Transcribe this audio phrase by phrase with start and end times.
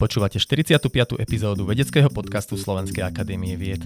[0.00, 1.20] Počúvate 45.
[1.20, 3.84] epizódu vedeckého podcastu Slovenskej akadémie vied.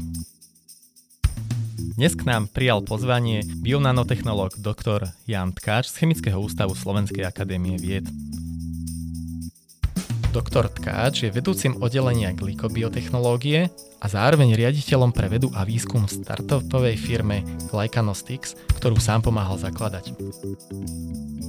[1.94, 5.10] Dnes k nám prijal pozvanie bionanotechnológ dr.
[5.26, 8.06] Jan Tkáč z Chemického ústavu Slovenskej akadémie vied.
[10.34, 13.70] Doktor Tkáč je vedúcim oddelenia glykobiotechnológie
[14.02, 20.10] a zároveň riaditeľom pre vedu a výskum v startupovej firme Glycanostics, ktorú sám pomáhal zakladať.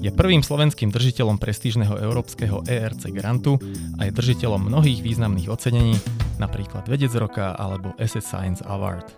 [0.06, 3.58] Je prvým slovenským držiteľom prestížneho európskeho ERC grantu
[3.98, 5.98] a je držiteľom mnohých významných ocenení,
[6.38, 9.18] napríklad Vedec roka alebo SS Science Award.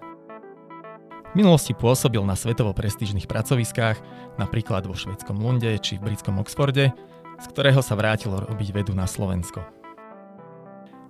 [1.35, 3.99] V minulosti pôsobil na svetovo prestížnych pracoviskách,
[4.39, 6.95] napríklad vo švedskom Lunde či v britskom Oxforde,
[7.37, 9.61] z ktorého sa vrátilo robiť vedu na Slovensko.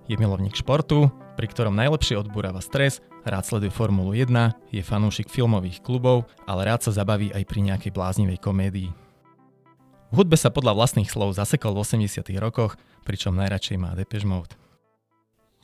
[0.08, 4.28] Je milovník športu, pri ktorom najlepšie odbúrava stres, rád sleduje Formulu 1,
[4.72, 8.90] je fanúšik filmových klubov, ale rád sa zabaví aj pri nejakej bláznivej komédii.
[10.08, 14.56] V hudbe sa podľa vlastných slov zasekol v 80 rokoch, pričom najradšej má Depeche Mode.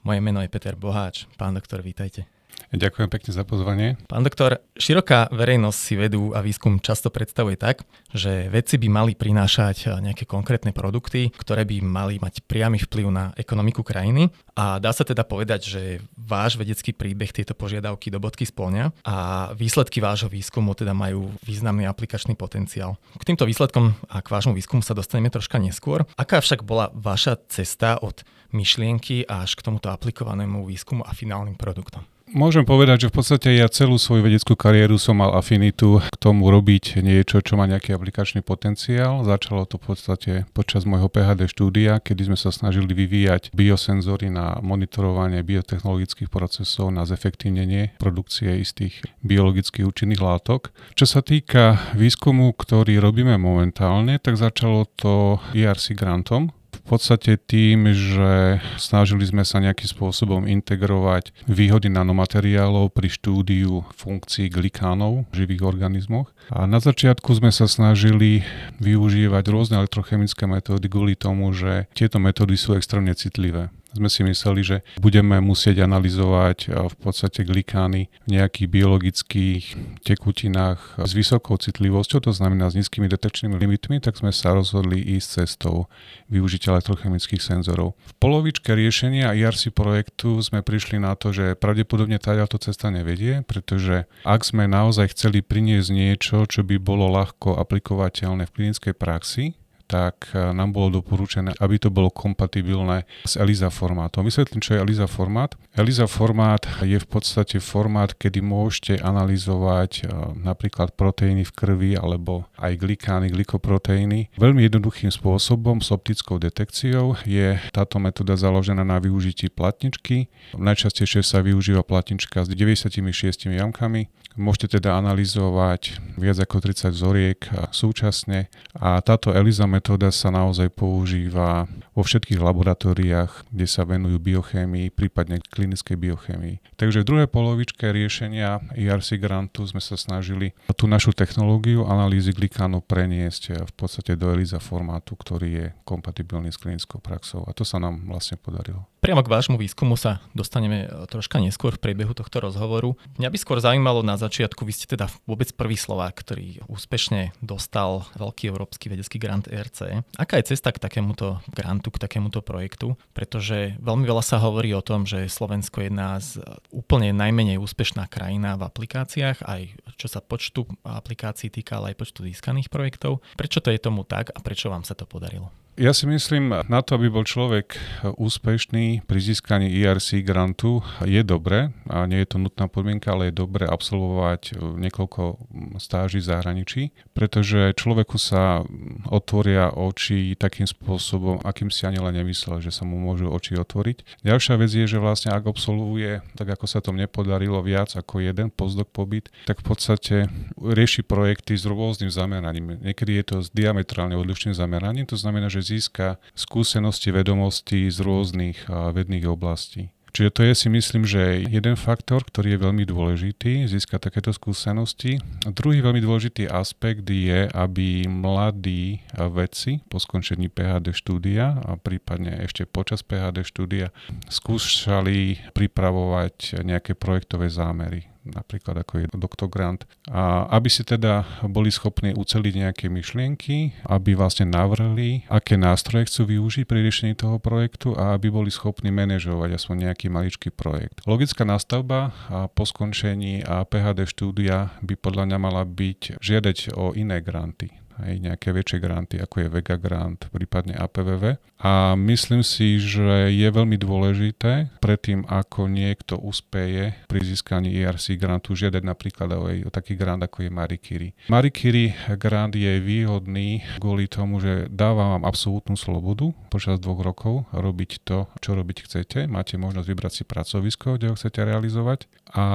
[0.05, 1.25] Moje meno je Peter Boháč.
[1.41, 2.29] Pán doktor, vítajte.
[2.75, 3.95] Ďakujem pekne za pozvanie.
[4.11, 9.13] Pán doktor, široká verejnosť si vedú a výskum často predstavuje tak, že vedci by mali
[9.15, 14.27] prinášať nejaké konkrétne produkty, ktoré by mali mať priamy vplyv na ekonomiku krajiny
[14.59, 15.83] a dá sa teda povedať, že
[16.19, 19.17] váš vedecký príbeh tieto požiadavky do bodky splňa a
[19.55, 22.99] výsledky vášho výskumu teda majú významný aplikačný potenciál.
[23.15, 26.03] K týmto výsledkom a k vášmu výskumu sa dostaneme troška neskôr.
[26.19, 32.14] Aká však bola vaša cesta od myšlienky až k tomuto aplikovanému výskumu a finálnym produktom?
[32.33, 36.49] Môžem povedať, že v podstate ja celú svoju vedeckú kariéru som mal afinitu k tomu
[36.49, 39.21] robiť niečo, čo má nejaký aplikačný potenciál.
[39.29, 44.57] Začalo to v podstate počas môjho PhD štúdia, kedy sme sa snažili vyvíjať biosenzory na
[44.65, 50.73] monitorovanie biotechnologických procesov, na zefektívnenie produkcie istých biologicky účinných látok.
[50.97, 58.61] Čo sa týka výskumu, ktorý robíme momentálne, tak začalo to ERC grantom, podstate tým, že
[58.77, 66.29] snažili sme sa nejakým spôsobom integrovať výhody nanomateriálov pri štúdiu funkcií glikánov v živých organizmoch.
[66.53, 68.45] A na začiatku sme sa snažili
[68.85, 74.61] využívať rôzne elektrochemické metódy kvôli tomu, že tieto metódy sú extrémne citlivé sme si mysleli,
[74.67, 79.65] že budeme musieť analyzovať eh, v podstate glikány v nejakých biologických
[80.03, 85.47] tekutinách s vysokou citlivosťou, to znamená s nízkymi detekčnými limitmi, tak sme sa rozhodli ísť
[85.47, 85.87] cestou
[86.29, 87.95] využitia elektrochemických senzorov.
[87.95, 94.11] V polovičke riešenia IRC projektu sme prišli na to, že pravdepodobne táto cesta nevedie, pretože
[94.27, 99.55] ak sme naozaj chceli priniesť niečo, čo by bolo ľahko aplikovateľné v klinickej praxi,
[99.95, 104.27] tak e, nám bolo doporučené, aby to bolo kompatibilné s ELISA formátom.
[104.27, 105.55] Vysvetlím, čo je ELISA formát.
[105.79, 110.03] ELISA formát je v podstate formát, kedy môžete analyzovať e,
[110.43, 114.35] napríklad proteíny v krvi alebo aj glikány, glikoproteíny.
[114.35, 120.27] Veľmi jednoduchým spôsobom s optickou detekciou je táto metóda založená na využití platničky.
[120.59, 124.11] Najčastejšie sa využíva platnička s 96 jamkami.
[124.35, 127.39] Môžete teda analyzovať viac ako 30 vzoriek
[127.71, 134.91] súčasne a táto ELISA metóda sa naozaj používa vo všetkých laboratóriách, kde sa venujú biochémii,
[134.91, 136.57] prípadne klinickej biochémii.
[136.75, 142.83] Takže v druhej polovičke riešenia ERC grantu sme sa snažili tú našu technológiu analýzy glikánu
[142.83, 147.79] preniesť v podstate do ELISA formátu, ktorý je kompatibilný s klinickou praxou a to sa
[147.79, 148.91] nám vlastne podarilo.
[149.05, 152.97] Priamo k vášmu výskumu sa dostaneme troška neskôr v priebehu tohto rozhovoru.
[153.21, 158.09] Mňa by skôr zaujímalo na začiatku, vy ste teda vôbec prvý Slovák, ktorý úspešne dostal
[158.17, 160.01] veľký európsky vedecký grant ERC.
[160.17, 163.01] Aká je cesta k takémuto grantu, k takémuto projektu?
[163.17, 168.07] Pretože veľmi veľa sa hovorí o tom, že Slovensko je jedna z úplne najmenej úspešná
[168.13, 169.63] krajina v aplikáciách, aj
[169.97, 173.25] čo sa počtu aplikácií týka, ale aj počtu získaných projektov.
[173.35, 175.64] Prečo to je tomu tak a prečo vám sa to podarilo?
[175.75, 177.75] Ja si myslím, na to, aby bol človek
[178.07, 183.43] úspešný pri získaní ERC grantu, je dobre, a nie je to nutná podmienka, ale je
[183.43, 185.51] dobre absolvovať niekoľko
[185.83, 188.63] stáží v zahraničí, pretože človeku sa
[189.11, 194.23] otvoria oči takým spôsobom, akým si ani len nemyslel, že sa mu môžu oči otvoriť.
[194.23, 198.55] Ďalšia vec je, že vlastne ak absolvuje, tak ako sa to nepodarilo viac ako jeden
[198.55, 200.17] pozdok pobyt, tak v podstate
[200.55, 202.79] rieši projekty s rôznym zameraním.
[202.79, 208.69] Niekedy je to s diametrálne odlišným zameraním, to znamená, že získa skúsenosti, vedomosti z rôznych
[208.69, 209.89] vedných oblastí.
[210.15, 215.19] Čiže to je si myslím, že jeden faktor, ktorý je veľmi dôležitý, získať takéto skúsenosti.
[215.43, 222.63] Druhý veľmi dôležitý aspekt je, aby mladí vedci po skončení PHD štúdia a prípadne ešte
[222.63, 223.91] počas PHD štúdia
[224.31, 229.49] skúšali pripravovať nejaké projektové zámery napríklad ako je Dr.
[229.53, 229.85] Grant.
[230.09, 236.35] A aby si teda boli schopní uceliť nejaké myšlienky, aby vlastne navrhli, aké nástroje chcú
[236.35, 241.05] využiť pri riešení toho projektu a aby boli schopní manažovať aspoň nejaký maličký projekt.
[241.05, 247.21] Logická nastavba a po skončení PHD štúdia by podľa mňa mala byť žiadať o iné
[247.21, 251.39] granty aj nejaké väčšie granty, ako je Vega Grant, prípadne APVV.
[251.65, 258.53] A myslím si, že je veľmi dôležité predtým, ako niekto uspeje pri získaní ERC grantu,
[258.53, 261.17] žiadať napríklad aj o taký grant, ako je Marie Curie.
[261.33, 267.49] Marie Curie grant je výhodný kvôli tomu, že dáva vám absolútnu slobodu počas dvoch rokov
[267.57, 269.19] robiť to, čo robiť chcete.
[269.25, 272.47] Máte možnosť vybrať si pracovisko, kde ho chcete realizovať a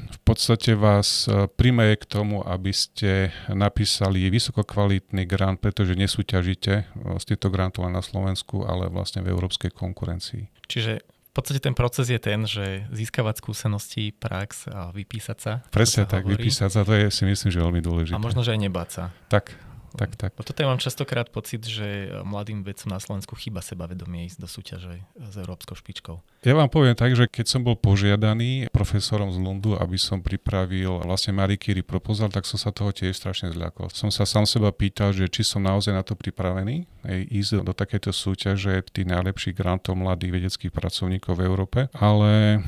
[0.00, 6.72] v podstate vás e, primeje k tomu, aby ste napísali vysoko kvalitný grant, pretože nesúťažíte
[6.72, 6.82] e,
[7.20, 10.48] z týchto grantov len na Slovensku, ale vlastne v európskej konkurencii.
[10.64, 15.52] Čiže v podstate ten proces je ten, že získavať skúsenosti, prax a vypísať sa.
[15.70, 16.40] Presne tak, hovorí.
[16.40, 18.16] vypísať sa, to je si myslím, že veľmi dôležité.
[18.16, 19.04] A možno, že aj nebáť sa.
[19.30, 19.54] Tak,
[19.96, 20.36] tak, tak.
[20.36, 24.48] Bo toto ja mám častokrát pocit, že mladým vedcom na Slovensku chýba sebavedomie ísť do
[24.50, 26.20] súťaže s európskou špičkou.
[26.44, 31.00] Ja vám poviem tak, že keď som bol požiadaný profesorom z Lundu, aby som pripravil
[31.06, 33.88] vlastne Marie Curie proposal, tak som sa toho tiež strašne zľakol.
[33.94, 37.72] Som sa sám seba pýtal, že či som naozaj na to pripravený, aj ísť do
[37.72, 42.62] takéto súťaže tých najlepších grantov mladých vedeckých pracovníkov v Európe, ale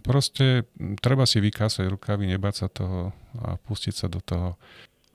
[0.00, 0.64] proste
[1.04, 4.56] treba si vykásať rukavy, nebať sa toho a pustiť sa do toho.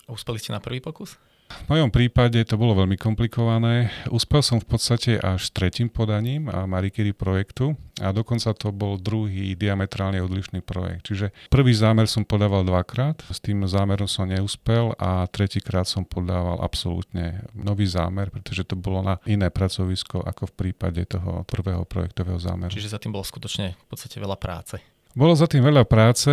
[0.06, 1.18] Uspeli ste na prvý pokus?
[1.46, 3.90] V mojom prípade to bolo veľmi komplikované.
[4.14, 9.02] Uspel som v podstate až tretím podaním a Marie Curie projektu a dokonca to bol
[9.02, 11.10] druhý diametrálne odlišný projekt.
[11.10, 16.62] Čiže prvý zámer som podával dvakrát, s tým zámerom som neúspel a tretíkrát som podával
[16.62, 22.38] absolútne nový zámer, pretože to bolo na iné pracovisko ako v prípade toho prvého projektového
[22.38, 22.74] zámeru.
[22.74, 24.95] Čiže za tým bolo skutočne v podstate veľa práce.
[25.16, 26.28] Bolo za tým veľa práce.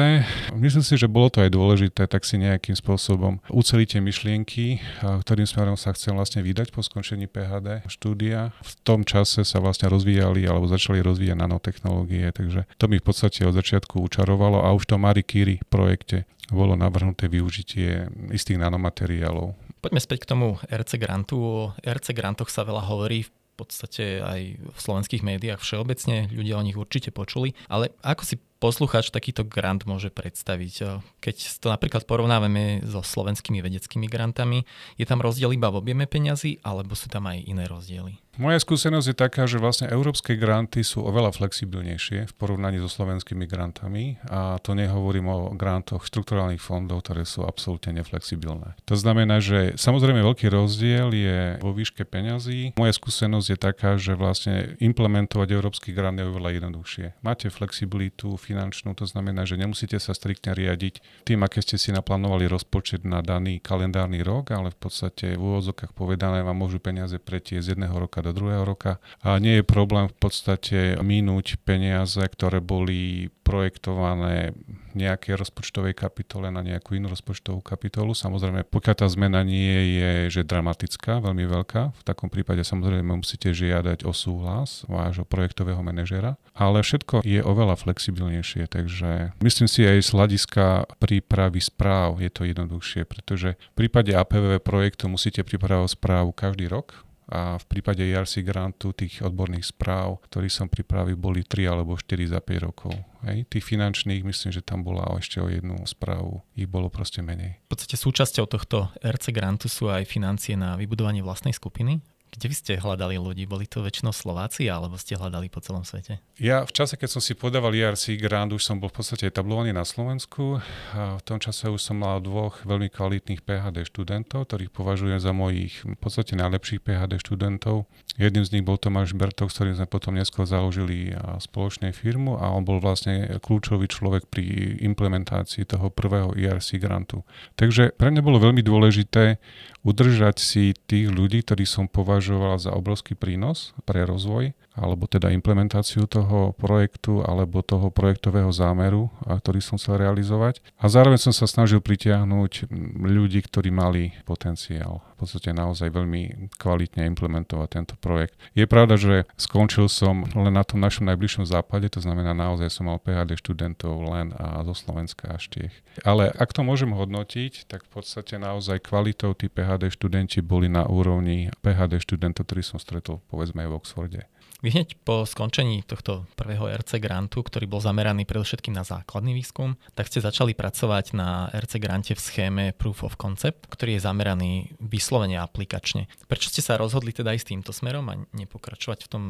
[0.58, 4.82] Myslím si, že bolo to aj dôležité, tak si nejakým spôsobom uceliť tie myšlienky,
[5.22, 8.50] ktorým smerom sa chcem vlastne vydať po skončení PHD štúdia.
[8.58, 13.46] V tom čase sa vlastne rozvíjali alebo začali rozvíjať nanotechnológie, takže to mi v podstate
[13.46, 19.78] od začiatku učarovalo a už v tom Marie Curie projekte bolo navrhnuté využitie istých nanomateriálov.
[19.78, 21.38] Poďme späť k tomu RC grantu.
[21.38, 26.66] O RC grantoch sa veľa hovorí v podstate aj v slovenských médiách všeobecne, ľudia o
[26.66, 31.02] nich určite počuli, ale ako si poslucháč takýto grant môže predstaviť?
[31.18, 34.62] Keď to napríklad porovnávame so slovenskými vedeckými grantami,
[34.94, 38.22] je tam rozdiel iba v objeme peňazí, alebo sú tam aj iné rozdiely?
[38.40, 43.44] Moja skúsenosť je taká, že vlastne európske granty sú oveľa flexibilnejšie v porovnaní so slovenskými
[43.44, 48.72] grantami a to nehovorím o grantoch štrukturálnych fondov, ktoré sú absolútne neflexibilné.
[48.88, 52.72] To znamená, že samozrejme veľký rozdiel je vo výške peňazí.
[52.80, 57.20] Moja skúsenosť je taká, že vlastne implementovať európsky grant je oveľa jednoduchšie.
[57.20, 62.44] Máte flexibilitu finančnú, to znamená, že nemusíte sa striktne riadiť tým, aké ste si naplánovali
[62.44, 67.64] rozpočet na daný kalendárny rok, ale v podstate v úvodzokách povedané vám môžu peniaze pretiesť
[67.64, 69.00] z jedného roka do druhého roka.
[69.24, 74.52] A nie je problém v podstate minúť peniaze, ktoré boli projektované
[74.94, 78.12] nejakej rozpočtovej kapitole na nejakú inú rozpočtovú kapitolu.
[78.12, 83.52] Samozrejme, pokiaľ tá zmena nie je že dramatická, veľmi veľká, v takom prípade samozrejme musíte
[83.52, 89.98] žiadať o súhlas vášho projektového manažera, ale všetko je oveľa flexibilnejšie, takže myslím si aj
[90.02, 90.64] z hľadiska
[90.98, 97.04] prípravy správ je to jednoduchšie, pretože v prípade APV projektu musíte pripravovať správu každý rok,
[97.30, 102.34] a v prípade ERC grantu tých odborných správ, ktorý som pripravil, boli 3 alebo 4
[102.34, 102.92] za 5 rokov.
[103.22, 103.46] Hej.
[103.46, 106.42] Tých finančných, myslím, že tam bola ešte o jednu správu.
[106.58, 107.62] Ich bolo proste menej.
[107.70, 112.02] V podstate súčasťou tohto RC grantu sú aj financie na vybudovanie vlastnej skupiny.
[112.32, 113.44] Kde vy ste hľadali ľudí?
[113.44, 116.24] Boli to väčšinou Slováci alebo ste hľadali po celom svete?
[116.40, 119.76] Ja v čase, keď som si podával IRC grant, už som bol v podstate etablovaný
[119.76, 120.64] na Slovensku.
[120.96, 125.36] A v tom čase už som mal dvoch veľmi kvalitných PHD študentov, ktorých považujem za
[125.36, 127.84] mojich v podstate najlepších PHD študentov.
[128.16, 132.48] Jedným z nich bol Tomáš Bertok, s ktorým sme potom neskôr založili spoločnú firmu a
[132.48, 137.28] on bol vlastne kľúčový človek pri implementácii toho prvého IRC grantu.
[137.60, 139.36] Takže pre mňa bolo veľmi dôležité
[139.82, 146.06] udržať si tých ľudí, ktorí som považoval za obrovský prínos pre rozvoj, alebo teda implementáciu
[146.06, 150.62] toho projektu, alebo toho projektového zámeru, ktorý som chcel realizovať.
[150.80, 152.70] A zároveň som sa snažil pritiahnuť
[153.02, 155.02] ľudí, ktorí mali potenciál.
[155.18, 158.34] V podstate naozaj veľmi kvalitne implementovať tento projekt.
[158.58, 162.90] Je pravda, že skončil som len na tom našom najbližšom západe, to znamená naozaj som
[162.90, 165.74] mal PhD študentov len a zo Slovenska až Čiech.
[166.02, 170.84] Ale ak to môžem hodnotiť, tak v podstate naozaj kvalitou PhD PHD študenti boli na
[170.84, 174.22] úrovni PHD študentov, ktorý som stretol povedzme aj v Oxforde.
[174.62, 179.74] Vy hneď po skončení tohto prvého RC grantu, ktorý bol zameraný predovšetkým na základný výskum,
[179.98, 184.70] tak ste začali pracovať na RC grante v schéme Proof of Concept, ktorý je zameraný
[184.78, 186.06] vyslovene aplikačne.
[186.30, 189.24] Prečo ste sa rozhodli teda ísť týmto smerom a nepokračovať v tom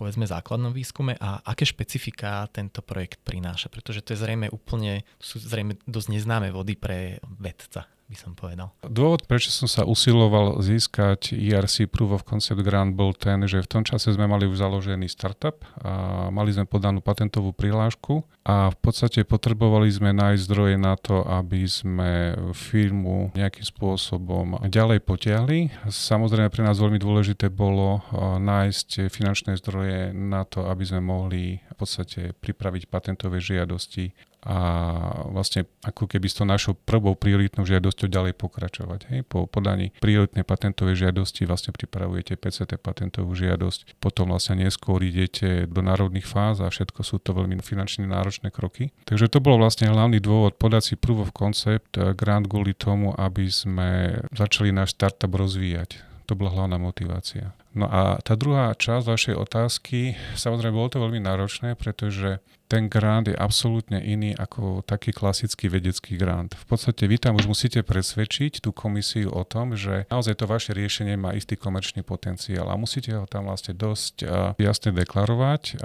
[0.00, 1.12] povedzme základnom výskume?
[1.20, 6.48] A aké špecifika tento projekt prináša, pretože to je zrejme úplne, sú zrejme dosť neznáme
[6.56, 8.74] vody pre vedca by som povedal.
[8.82, 13.70] Dôvod, prečo som sa usiloval získať ERC Proof of Concept Grant bol ten, že v
[13.70, 18.78] tom čase sme mali už založený startup a mali sme podanú patentovú prihlášku a v
[18.82, 25.70] podstate potrebovali sme nájsť zdroje na to, aby sme firmu nejakým spôsobom ďalej potiahli.
[25.86, 28.02] Samozrejme pre nás veľmi dôležité bolo
[28.42, 34.56] nájsť finančné zdroje na to, aby sme mohli v podstate pripraviť patentové žiadosti a
[35.28, 39.00] vlastne ako keby s to našou prvou prioritnou žiadosťou ďalej pokračovať.
[39.12, 39.20] Hej.
[39.28, 45.84] Po podaní prioritnej patentovej žiadosti vlastne pripravujete PCT patentovú žiadosť, potom vlastne neskôr idete do
[45.84, 48.96] národných fáz a všetko sú to veľmi finančne náročné kroky.
[49.04, 53.12] Takže to bol vlastne hlavný dôvod podať si proof of concept eh, grant kvôli tomu,
[53.12, 56.00] aby sme začali náš startup rozvíjať.
[56.30, 57.59] To bola hlavná motivácia.
[57.70, 63.26] No a tá druhá časť vašej otázky, samozrejme bolo to veľmi náročné, pretože ten grant
[63.26, 66.54] je absolútne iný ako taký klasický vedecký grant.
[66.54, 70.70] V podstate vy tam už musíte presvedčiť tú komisiu o tom, že naozaj to vaše
[70.70, 74.22] riešenie má istý komerčný potenciál a musíte ho tam vlastne dosť
[74.62, 75.82] jasne deklarovať,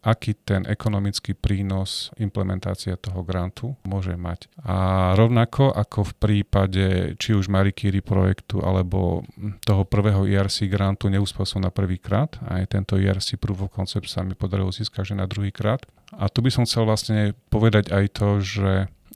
[0.00, 4.48] aký ten ekonomický prínos implementácia toho grantu môže mať.
[4.64, 6.86] A rovnako ako v prípade
[7.20, 9.20] či už Marie Curie projektu alebo
[9.68, 14.08] toho prvého ERC grantu, tu neúspel na prvý krát, aj tento ERC Proof of Concept
[14.08, 15.84] sa mi podarilo získať že na druhý krát.
[16.16, 18.70] A tu by som chcel vlastne povedať aj to, že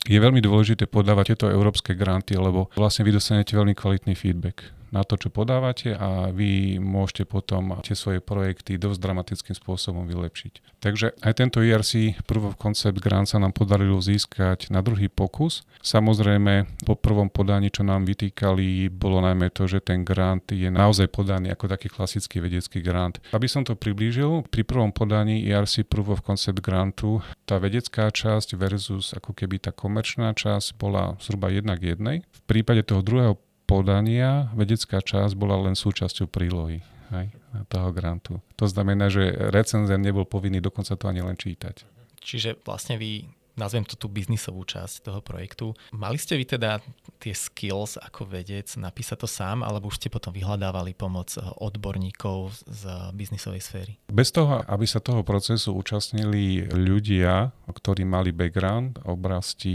[0.04, 5.02] je veľmi dôležité podávať tieto európske granty, lebo vlastne vy dostanete veľmi kvalitný feedback na
[5.02, 10.78] to, čo podávate a vy môžete potom tie svoje projekty dosť dramatickým spôsobom vylepšiť.
[10.78, 15.66] Takže aj tento ERC Proof of Concept grant sa nám podarilo získať na druhý pokus.
[15.82, 21.10] Samozrejme, po prvom podaní, čo nám vytýkali, bolo najmä to, že ten grant je naozaj
[21.10, 23.18] podaný ako taký klasický vedecký grant.
[23.34, 28.54] Aby som to priblížil, pri prvom podaní ERC Proof of Concept grantu tá vedecká časť
[28.54, 32.22] versus ako keby tá komerčná časť bola zhruba jednak jednej.
[32.28, 37.26] V prípade toho druhého podania vedecká časť bola len súčasťou prílohy hej,
[37.68, 38.40] toho grantu.
[38.60, 41.84] To znamená, že recenzent nebol povinný dokonca to ani len čítať.
[42.24, 45.74] Čiže vlastne vy nazvem to tú biznisovú časť toho projektu.
[45.94, 46.82] Mali ste vy teda
[47.22, 52.82] tie skills ako vedec napísať to sám, alebo už ste potom vyhľadávali pomoc odborníkov z
[53.14, 53.92] biznisovej sféry?
[54.10, 59.74] Bez toho, aby sa toho procesu účastnili ľudia, ktorí mali background v oblasti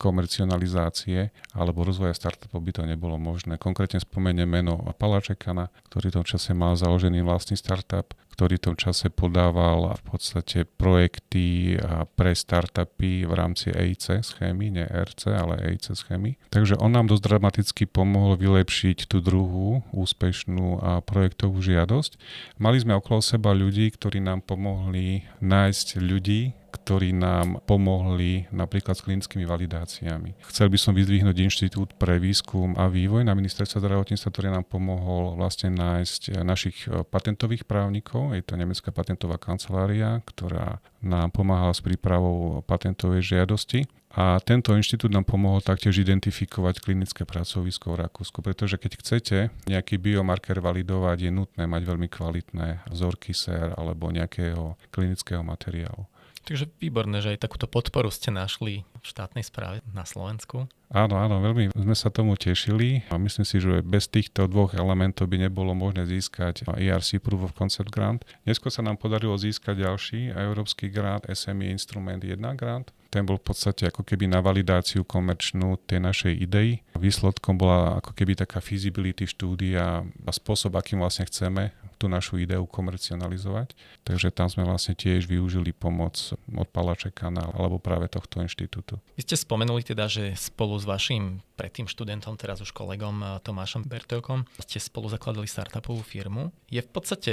[0.00, 3.60] komercionalizácie alebo rozvoja startupov, by to nebolo možné.
[3.60, 8.76] Konkrétne spomeniem meno Palačekana, ktorý v tom čase mal založený vlastný startup, ktorý v tom
[8.80, 11.76] čase podával v podstate projekty
[12.16, 16.40] pre startupy v rámci EIC schémy, nie RC, ale EIC schémy.
[16.48, 22.16] Takže on nám dosť dramaticky pomohol vylepšiť tú druhú úspešnú projektovú žiadosť.
[22.56, 29.04] Mali sme okolo seba ľudí, ktorí nám pomohli nájsť ľudí, ktorí nám pomohli napríklad s
[29.04, 30.40] klinickými validáciami.
[30.48, 35.36] Chcel by som vyzdvihnúť Inštitút pre výskum a vývoj na ministerstve zdravotníctva, ktorý nám pomohol
[35.36, 38.32] vlastne nájsť našich e, patentových právnikov.
[38.32, 43.84] Je to nemecká patentová kancelária, ktorá nám pomáhala s prípravou patentovej žiadosti.
[44.12, 49.96] A tento inštitút nám pomohol taktiež identifikovať klinické pracovisko v Rakúsku, pretože keď chcete nejaký
[49.96, 56.11] biomarker validovať, je nutné mať veľmi kvalitné vzorky SER alebo nejakého klinického materiálu.
[56.42, 60.66] Takže výborné, že aj takúto podporu ste našli v štátnej správe na Slovensku.
[60.92, 65.30] Áno, áno, veľmi sme sa tomu tešili a myslím si, že bez týchto dvoch elementov
[65.30, 68.26] by nebolo možné získať ERC Proof of Concept Grant.
[68.44, 73.52] Dnesko sa nám podarilo získať ďalší európsky grant, SME Instrument 1 grant, ten bol v
[73.52, 76.80] podstate ako keby na validáciu komerčnú tej našej idei.
[76.96, 82.66] Výsledkom bola ako keby taká feasibility štúdia a spôsob, akým vlastne chceme tú našu ideu
[82.66, 83.78] komercionalizovať.
[84.02, 88.98] Takže tam sme vlastne tiež využili pomoc od Palačeka alebo práve tohto inštitútu.
[89.14, 93.86] Vy ste spomenuli teda, že spolu s vašim predtým študentom, teraz už kolegom eh, Tomášom
[93.86, 96.50] Bertelkom, ste spolu zakladali startupovú firmu.
[96.66, 97.32] Je v podstate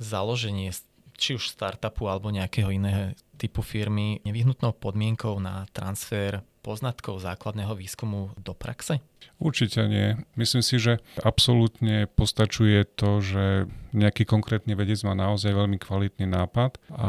[0.00, 0.72] založenie
[1.16, 8.34] či už startupu alebo nejakého iného typu firmy nevyhnutnou podmienkou na transfer poznatkov základného výskumu
[8.40, 8.98] do praxe?
[9.36, 10.16] Určite nie.
[10.34, 16.80] Myslím si, že absolútne postačuje to, že nejaký konkrétny vedec má naozaj veľmi kvalitný nápad
[16.90, 17.08] a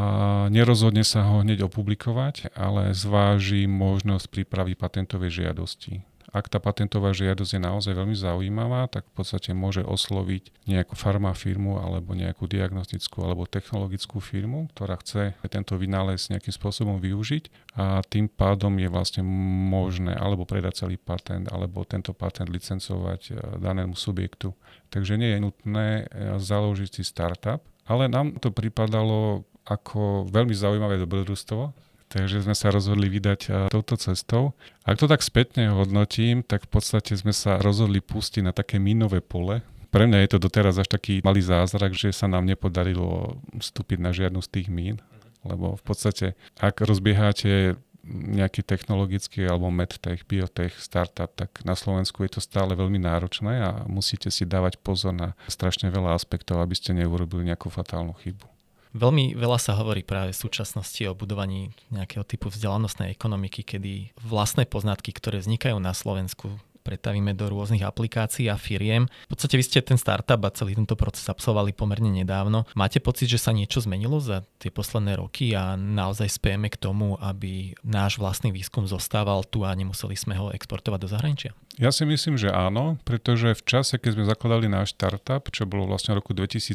[0.51, 6.03] nerozhodne sa ho hneď opublikovať, ale zváži možnosť prípravy patentovej žiadosti
[6.37, 11.81] ak tá patentová žiadosť je naozaj veľmi zaujímavá, tak v podstate môže osloviť nejakú farmafirmu
[11.81, 18.29] alebo nejakú diagnostickú alebo technologickú firmu, ktorá chce tento vynález nejakým spôsobom využiť a tým
[18.29, 19.25] pádom je vlastne
[19.73, 24.53] možné alebo predať celý patent alebo tento patent licencovať e, danému subjektu.
[24.93, 30.95] Takže nie je nutné e, založiť si startup, ale nám to pripadalo ako veľmi zaujímavé
[31.03, 34.55] dobrodružstvo, takže sme sa rozhodli vydať touto cestou.
[34.87, 39.19] Ak to tak spätne hodnotím, tak v podstate sme sa rozhodli pustiť na také minové
[39.19, 39.63] pole.
[39.87, 44.11] Pre mňa je to doteraz až taký malý zázrak, že sa nám nepodarilo vstúpiť na
[44.11, 44.99] žiadnu z tých mín,
[45.47, 52.39] lebo v podstate ak rozbiehate nejaký technologický alebo medtech, biotech, startup, tak na Slovensku je
[52.39, 56.95] to stále veľmi náročné a musíte si dávať pozor na strašne veľa aspektov, aby ste
[56.95, 58.56] neurobili nejakú fatálnu chybu.
[58.97, 64.65] Veľmi veľa sa hovorí práve v súčasnosti o budovaní nejakého typu vzdelanostnej ekonomiky, kedy vlastné
[64.65, 69.11] poznatky, ktoré vznikajú na Slovensku, pretavíme do rôznych aplikácií a firiem.
[69.27, 72.63] V podstate vy ste ten startup a celý tento proces absolvovali pomerne nedávno.
[72.79, 77.19] Máte pocit, že sa niečo zmenilo za tie posledné roky a naozaj spejeme k tomu,
[77.19, 81.51] aby náš vlastný výskum zostával tu a nemuseli sme ho exportovať do zahraničia?
[81.77, 85.85] Ja si myslím, že áno, pretože v čase, keď sme zakladali náš startup, čo bolo
[85.85, 86.73] vlastne v roku 2017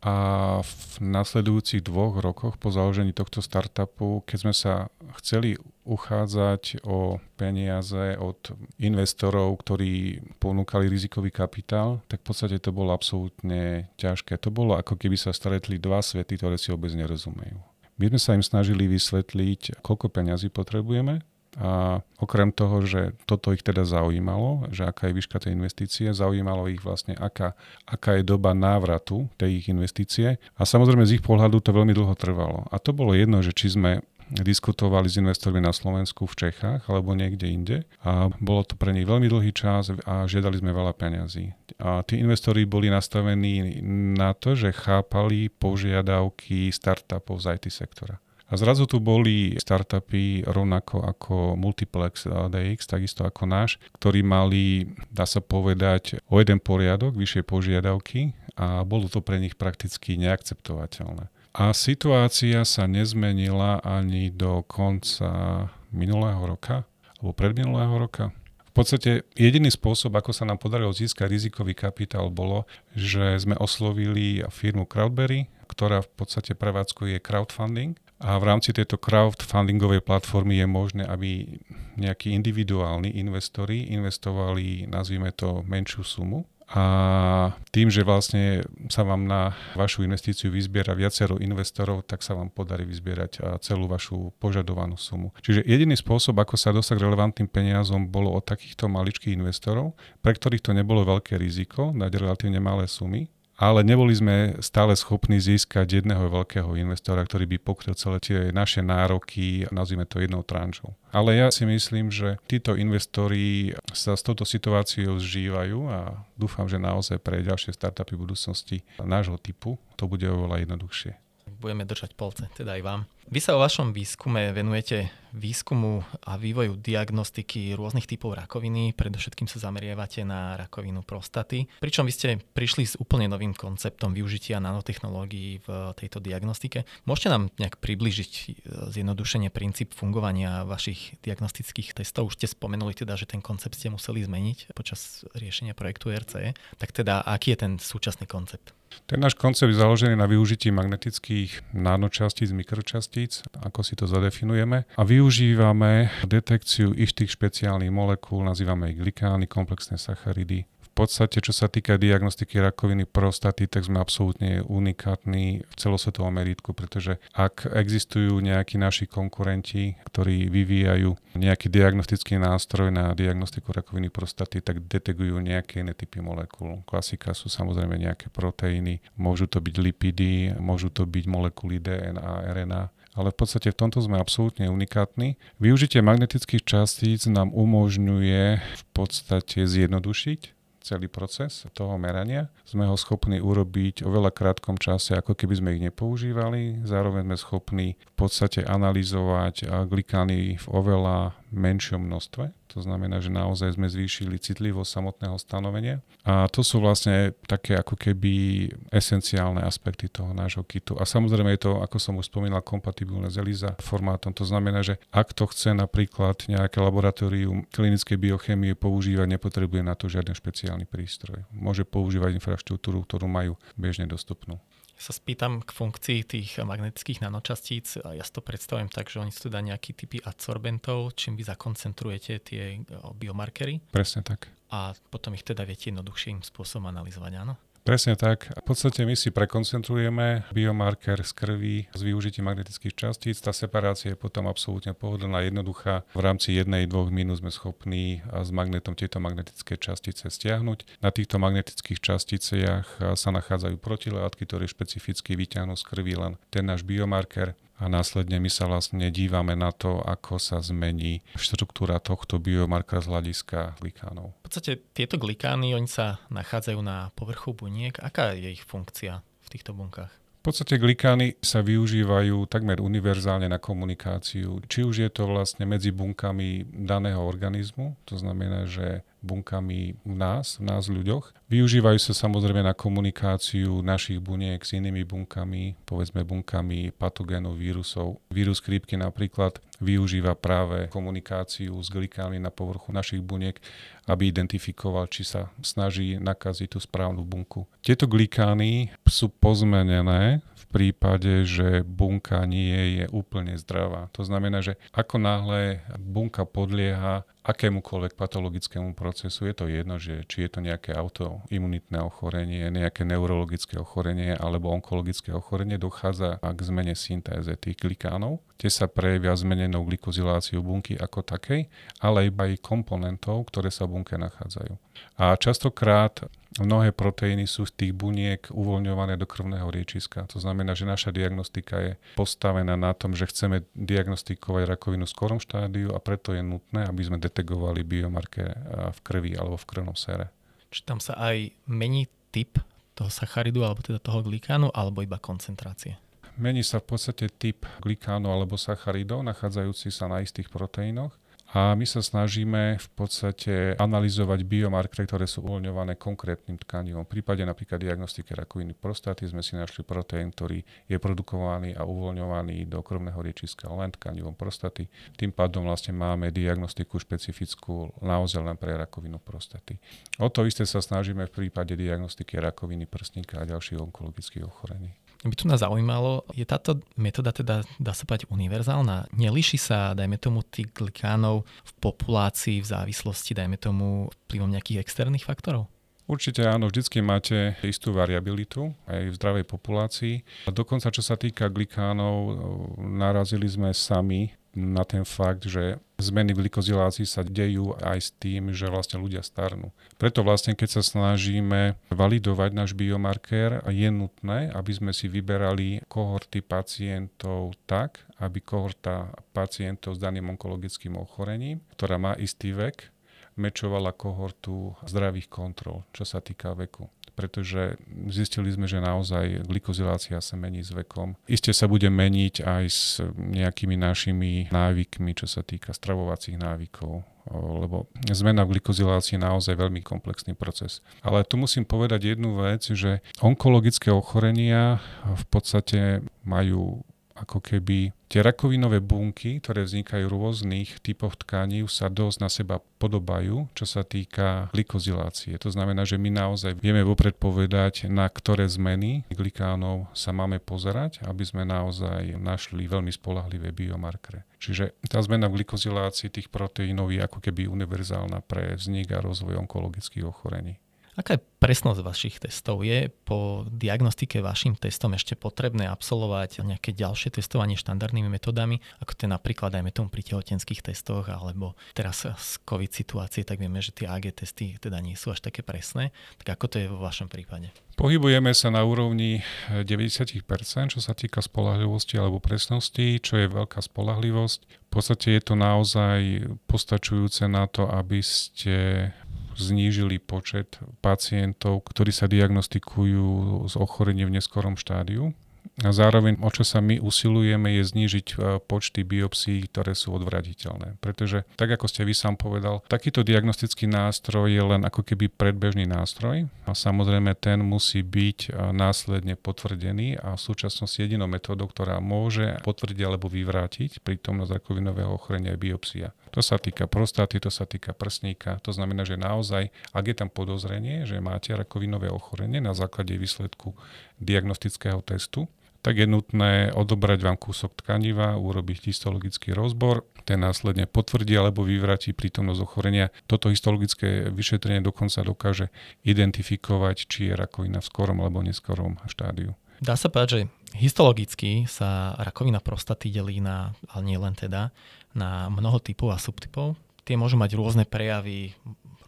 [0.00, 0.16] a
[0.64, 4.88] v nasledujúcich dvoch rokoch po založení tohto startupu, keď sme sa
[5.20, 12.96] chceli uchádzať o peniaze od investorov, ktorí ponúkali rizikový kapitál, tak v podstate to bolo
[12.96, 14.40] absolútne ťažké.
[14.40, 17.60] To bolo ako keby sa stretli dva svety, ktoré si vôbec nerozumejú.
[18.00, 21.20] My sme sa im snažili vysvetliť, koľko peňazí potrebujeme
[21.60, 26.64] a okrem toho, že toto ich teda zaujímalo, že aká je výška tej investície, zaujímalo
[26.72, 27.52] ich vlastne, aká,
[27.84, 30.40] aká je doba návratu tej ich investície.
[30.56, 32.64] A samozrejme z ich pohľadu to veľmi dlho trvalo.
[32.72, 34.00] A to bolo jedno, že či sme
[34.32, 39.04] diskutovali s investormi na Slovensku, v Čechách alebo niekde inde a bolo to pre nich
[39.04, 41.52] veľmi dlhý čas a žiadali sme veľa peňazí.
[41.84, 43.84] A tí investori boli nastavení
[44.16, 48.16] na to, že chápali požiadavky startupov z IT sektora.
[48.52, 55.24] A zrazu tu boli startupy rovnako ako Multiplex DX, takisto ako náš, ktorí mali, dá
[55.24, 61.32] sa povedať, o jeden poriadok, vyššie požiadavky a bolo to pre nich prakticky neakceptovateľné.
[61.56, 66.84] A situácia sa nezmenila ani do konca minulého roka,
[67.24, 68.36] alebo predminulého roka.
[68.72, 74.44] V podstate jediný spôsob, ako sa nám podarilo získať rizikový kapitál, bolo, že sme oslovili
[74.52, 81.02] firmu Crowdberry, ktorá v podstate prevádzkuje crowdfunding a v rámci tejto crowdfundingovej platformy je možné,
[81.02, 81.58] aby
[81.98, 86.46] nejakí individuálni investori investovali, nazvime to, menšiu sumu.
[86.72, 92.48] A tým, že vlastne sa vám na vašu investíciu vyzbiera viacero investorov, tak sa vám
[92.48, 95.36] podarí vyzbierať celú vašu požadovanú sumu.
[95.44, 99.92] Čiže jediný spôsob, ako sa dostať relevantným peniazom, bolo od takýchto maličkých investorov,
[100.24, 105.38] pre ktorých to nebolo veľké riziko dať relatívne malé sumy ale neboli sme stále schopní
[105.38, 110.96] získať jedného veľkého investora, ktorý by pokryl celé tie naše nároky, nazvime to jednou trančou.
[111.12, 116.80] Ale ja si myslím, že títo investori sa s touto situáciou zžívajú a dúfam, že
[116.80, 121.14] naozaj pre ďalšie startupy budúcnosti nášho typu to bude oveľa jednoduchšie.
[121.62, 123.00] Budeme držať polce, teda aj vám.
[123.30, 128.92] Vy sa o vašom výskume venujete výskumu a vývoju diagnostiky rôznych typov rakoviny.
[128.92, 131.66] Predovšetkým sa zameriavate na rakovinu prostaty.
[131.80, 136.84] Pričom vy ste prišli s úplne novým konceptom využitia nanotechnológií v tejto diagnostike.
[137.08, 138.44] Môžete nám nejak približiť e,
[138.92, 142.28] zjednodušenie princíp fungovania vašich diagnostických testov?
[142.28, 146.52] Už ste spomenuli teda, že ten koncept ste museli zmeniť počas riešenia projektu RCE.
[146.76, 148.76] Tak teda, aký je ten súčasný koncept?
[149.06, 154.84] Ten náš koncept je založený na využití magnetických nanočastíc, mikročastíc, ako si to zadefinujeme.
[154.96, 161.96] A využívame detekciu istých špeciálnych molekúl, nazývame ich glikány, komplexné sacharidy, podstate, čo sa týka
[161.96, 169.08] diagnostiky rakoviny prostaty, tak sme absolútne unikátni v celosvetovom meritku, pretože ak existujú nejakí naši
[169.08, 176.20] konkurenti, ktorí vyvíjajú nejaký diagnostický nástroj na diagnostiku rakoviny prostaty, tak detegujú nejaké iné typy
[176.20, 176.84] molekúl.
[176.84, 182.82] Klasika sú samozrejme nejaké proteíny, môžu to byť lipidy, môžu to byť molekuly DNA, RNA,
[183.12, 185.36] ale v podstate v tomto sme absolútne unikátni.
[185.60, 192.50] Využitie magnetických častíc nám umožňuje v podstate zjednodušiť celý proces toho merania.
[192.66, 196.82] Sme ho schopní urobiť o veľa krátkom čase, ako keby sme ich nepoužívali.
[196.84, 202.50] Zároveň sme schopní v podstate analyzovať glikány v oveľa menšom množstve.
[202.72, 206.00] To znamená, že naozaj sme zvýšili citlivosť samotného stanovenia.
[206.24, 210.96] A to sú vlastne také ako keby esenciálne aspekty toho nášho kitu.
[210.96, 214.32] A samozrejme je to, ako som už spomínal, kompatibilné s ELISA formátom.
[214.32, 220.08] To znamená, že ak to chce napríklad nejaké laboratórium klinickej biochemie používať, nepotrebuje na to
[220.08, 221.44] žiaden špeciálny prístroj.
[221.52, 224.56] Môže používať infraštruktúru, ktorú majú bežne dostupnú
[225.02, 227.98] sa spýtam k funkcii tých magnetických nanočastíc.
[227.98, 232.38] Ja si to predstavujem tak, že oni sú teda nejaký typy adsorbentov, čím vy zakoncentrujete
[232.46, 232.78] tie
[233.18, 233.82] biomarkery.
[233.90, 234.46] Presne tak.
[234.70, 237.58] A potom ich teda viete jednoduchším spôsobom analyzovať, áno?
[237.82, 238.46] Presne tak.
[238.46, 243.42] V podstate my si prekoncentrujeme biomarker z krvi s využitím magnetických častíc.
[243.42, 246.06] Tá separácia je potom absolútne pohodlná, jednoduchá.
[246.14, 251.02] V rámci jednej, dvoch minút sme schopní s magnetom tieto magnetické častice stiahnuť.
[251.02, 256.86] Na týchto magnetických časticiach sa nachádzajú protilátky, ktoré špecificky vyťahnú z krvi len ten náš
[256.86, 263.02] biomarker a následne my sa vlastne dívame na to, ako sa zmení štruktúra tohto biomarkera
[263.02, 264.38] z hľadiska glikánov.
[264.46, 267.98] V podstate tieto glikány, oni sa nachádzajú na povrchu buniek.
[267.98, 270.14] Aká je ich funkcia v týchto bunkách?
[270.42, 274.58] V podstate glikány sa využívajú takmer univerzálne na komunikáciu.
[274.66, 280.58] Či už je to vlastne medzi bunkami daného organizmu, to znamená, že bunkami v nás,
[280.58, 281.32] v nás ľuďoch.
[281.48, 288.18] Využívajú sa samozrejme na komunikáciu našich buniek s inými bunkami, povedzme bunkami patogénov, vírusov.
[288.28, 293.58] Vírus chrípky napríklad využíva práve komunikáciu s glikámi na povrchu našich buniek,
[294.06, 297.66] aby identifikoval, či sa snaží nakaziť tú správnu bunku.
[297.82, 304.08] Tieto glikány sú pozmenené prípade, že bunka nie je úplne zdravá.
[304.16, 310.46] To znamená, že ako náhle bunka podlieha akémukoľvek patologickému procesu, je to jedno, že či
[310.46, 317.52] je to nejaké autoimunitné ochorenie, nejaké neurologické ochorenie alebo onkologické ochorenie, dochádza k zmene syntéze
[317.58, 318.40] tých glikánov.
[318.56, 321.66] Tie sa prejavia zmenenou glikoziláciou bunky ako takej,
[321.98, 324.78] ale iba aj komponentov, ktoré sa v bunke nachádzajú.
[325.18, 326.22] A častokrát
[326.60, 330.28] Mnohé proteíny sú z tých buniek uvoľňované do krvného riečiska.
[330.28, 335.40] To znamená, že naša diagnostika je postavená na tom, že chceme diagnostikovať rakovinu v skorom
[335.40, 338.52] štádiu a preto je nutné, aby sme detegovali biomarker
[338.92, 340.28] v krvi alebo v krvnom sere.
[340.68, 342.60] Či tam sa aj mení typ
[342.92, 345.96] toho sacharidu alebo teda toho glikánu alebo iba koncentrácie?
[346.36, 351.12] Mení sa v podstate typ glikánu alebo sacharidov nachádzajúci sa na istých proteínoch
[351.52, 357.04] a my sa snažíme v podstate analyzovať biomarkery, ktoré sú uvoľňované konkrétnym tkanivom.
[357.04, 362.64] V prípade napríklad diagnostiky rakoviny prostaty sme si našli proteín, ktorý je produkovaný a uvoľňovaný
[362.72, 364.88] do krvného riečiska len tkanivom prostaty.
[365.20, 369.76] Tým pádom vlastne máme diagnostiku špecifickú naozaj len pre rakovinu prostaty.
[370.24, 375.01] O to isté sa snažíme v prípade diagnostiky rakoviny prsníka a ďalších onkologických ochorení.
[375.22, 379.06] By tu nás zaujímalo, je táto metóda teda, dá sa povedať, univerzálna?
[379.14, 385.22] Nelíši sa, dajme tomu, tých glikánov v populácii v závislosti, dajme tomu, vplyvom nejakých externých
[385.22, 385.70] faktorov?
[386.10, 390.14] Určite áno, vždycky máte istú variabilitu aj v zdravej populácii.
[390.44, 392.34] A dokonca čo sa týka glikánov,
[392.82, 398.52] narazili sme sami na ten fakt, že zmeny v glikozilácii sa dejú aj s tým,
[398.52, 399.72] že vlastne ľudia starnú.
[399.96, 406.44] Preto vlastne, keď sa snažíme validovať náš biomarkér, je nutné, aby sme si vyberali kohorty
[406.44, 412.92] pacientov tak, aby kohorta pacientov s daným onkologickým ochorením, ktorá má istý vek,
[413.40, 417.76] mečovala kohortu zdravých kontrol, čo sa týka veku pretože
[418.08, 421.14] zistili sme, že naozaj glikozilácia sa mení s vekom.
[421.28, 422.82] Isté sa bude meniť aj s
[423.16, 429.84] nejakými našimi návykmi, čo sa týka stravovacích návykov, lebo zmena v glikozilácii je naozaj veľmi
[429.84, 430.82] komplexný proces.
[431.06, 436.82] Ale tu musím povedať jednu vec, že onkologické ochorenia v podstate majú
[437.16, 442.56] ako keby tie rakovinové bunky, ktoré vznikajú v rôznych typoch tkaní, sa dosť na seba
[442.80, 445.38] podobajú, čo sa týka glikozilácie.
[445.40, 451.00] To znamená, že my naozaj vieme vopred povedať, na ktoré zmeny glikánov sa máme pozerať,
[451.08, 454.28] aby sme naozaj našli veľmi spolahlivé biomarkere.
[454.42, 459.38] Čiže tá zmena v glikozilácii tých proteínov je ako keby univerzálna pre vznik a rozvoj
[459.46, 460.58] onkologických ochorení.
[460.92, 462.60] Aká je presnosť vašich testov?
[462.68, 469.04] Je po diagnostike vašim testom ešte potrebné absolvovať nejaké ďalšie testovanie štandardnými metodami, ako to
[469.08, 473.88] napríklad dajme tomu pri tehotenských testoch, alebo teraz z COVID situácie, tak vieme, že tie
[473.88, 475.96] AG testy teda nie sú až také presné.
[476.20, 477.48] Tak ako to je vo vašom prípade?
[477.72, 480.28] Pohybujeme sa na úrovni 90%,
[480.76, 484.40] čo sa týka spolahlivosti alebo presnosti, čo je veľká spolahlivosť.
[484.44, 486.00] V podstate je to naozaj
[486.44, 488.88] postačujúce na to, aby ste
[489.36, 495.14] znížili počet pacientov, ktorí sa diagnostikujú s ochorením v neskorom štádiu
[495.60, 500.80] A zároveň, o čo sa my usilujeme, je znížiť e, počty biopsí, ktoré sú odvraditeľné.
[500.80, 505.68] Pretože, tak ako ste vy sám povedal, takýto diagnostický nástroj je len ako keby predbežný
[505.68, 511.84] nástroj a samozrejme ten musí byť e, následne potvrdený a v súčasnosti jedinou metódou, ktorá
[511.84, 515.88] môže potvrdiť alebo vyvrátiť prítomnosť rakovinového ochorenia je biopsia.
[516.12, 518.36] To sa týka prostáty, to sa týka prsníka.
[518.44, 523.56] To znamená, že naozaj, ak je tam podozrenie, že máte rakovinové ochorenie na základe výsledku
[523.96, 531.14] diagnostického testu, tak je nutné odobrať vám kúsok tkaniva, urobiť histologický rozbor, ten následne potvrdí
[531.14, 532.90] alebo vyvráti prítomnosť ochorenia.
[533.06, 535.54] Toto histologické vyšetrenie dokonca dokáže
[535.86, 539.38] identifikovať, či je rakovina v skorom alebo neskorom štádiu.
[539.62, 540.20] Dá sa povedať, že
[540.58, 544.50] histologicky sa rakovina prostaty delí na, ale nie len teda,
[544.92, 546.56] na mnoho typov a subtypov.
[546.82, 548.34] Tie môžu mať rôzne prejavy,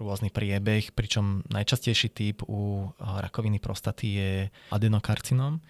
[0.03, 4.31] rôzny priebeh, pričom najčastejší typ u rakoviny prostaty je
[4.75, 5.63] adenokarcinom.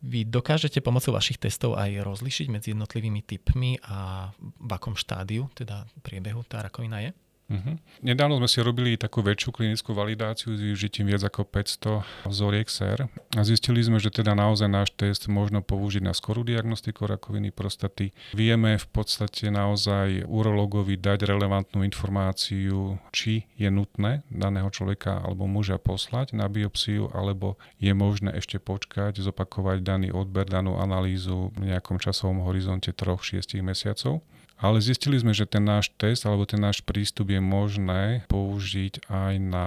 [0.00, 5.84] Vy dokážete pomocou vašich testov aj rozlišiť medzi jednotlivými typmi a v akom štádiu, teda
[6.00, 7.10] priebehu tá rakovina je?
[7.50, 7.74] Uh-huh.
[8.06, 13.10] Nedávno sme si robili takú väčšiu klinickú validáciu s využitím viac ako 500 vzoriek SER
[13.10, 18.14] a zistili sme, že teda naozaj náš test možno použiť na skorú diagnostiku rakoviny prostaty.
[18.38, 25.82] Vieme v podstate naozaj urologovi dať relevantnú informáciu, či je nutné daného človeka alebo muža
[25.82, 31.98] poslať na biopsiu, alebo je možné ešte počkať, zopakovať daný odber, danú analýzu v nejakom
[31.98, 34.22] časovom horizonte 3-6 mesiacov.
[34.60, 39.34] Ale zistili sme, že ten náš test alebo ten náš prístup je možné použiť aj
[39.40, 39.66] na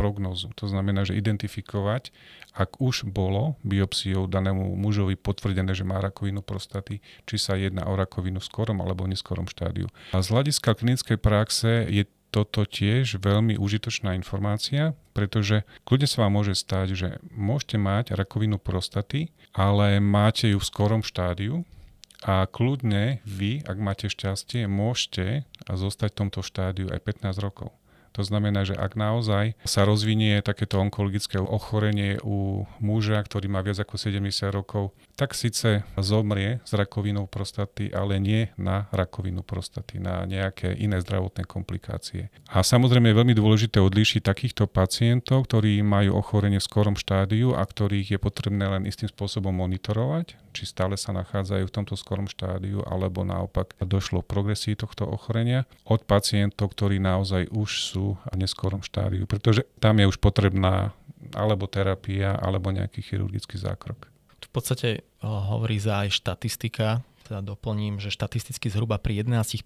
[0.00, 0.48] prognozu.
[0.56, 2.08] To znamená, že identifikovať,
[2.56, 7.92] ak už bolo biopsiou danému mužovi potvrdené, že má rakovinu prostaty, či sa jedná o
[7.92, 9.92] rakovinu v skorom alebo neskorom štádiu.
[10.16, 16.40] A z hľadiska klinickej praxe je toto tiež veľmi užitočná informácia, pretože kľudne sa vám
[16.40, 21.66] môže stať, že môžete mať rakovinu prostaty, ale máte ju v skorom štádiu,
[22.20, 27.72] a kľudne vy, ak máte šťastie, môžete zostať v tomto štádiu aj 15 rokov.
[28.18, 33.78] To znamená, že ak naozaj sa rozvinie takéto onkologické ochorenie u muža, ktorý má viac
[33.78, 40.24] ako 70 rokov, tak síce zomrie s rakovinou prostaty, ale nie na rakovinu prostaty, na
[40.24, 42.32] nejaké iné zdravotné komplikácie.
[42.48, 47.60] A samozrejme je veľmi dôležité odlíšiť takýchto pacientov, ktorí majú ochorenie v skorom štádiu a
[47.60, 52.80] ktorých je potrebné len istým spôsobom monitorovať, či stále sa nachádzajú v tomto skorom štádiu,
[52.88, 58.80] alebo naopak došlo k progresii tohto ochorenia, od pacientov, ktorí naozaj už sú v neskorom
[58.80, 60.96] štádiu, pretože tam je už potrebná
[61.36, 64.09] alebo terapia, alebo nejaký chirurgický zákrok.
[64.50, 69.62] Podstate hovorí za aj štatistika, teda doplním, že štatisticky zhruba pri 11%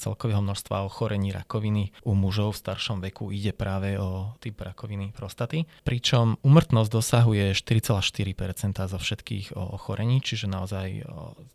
[0.00, 5.68] celkového množstva ochorení rakoviny u mužov v staršom veku ide práve o typ rakoviny prostaty,
[5.84, 11.04] pričom umrtnosť dosahuje 4,4% zo všetkých ochorení, čiže naozaj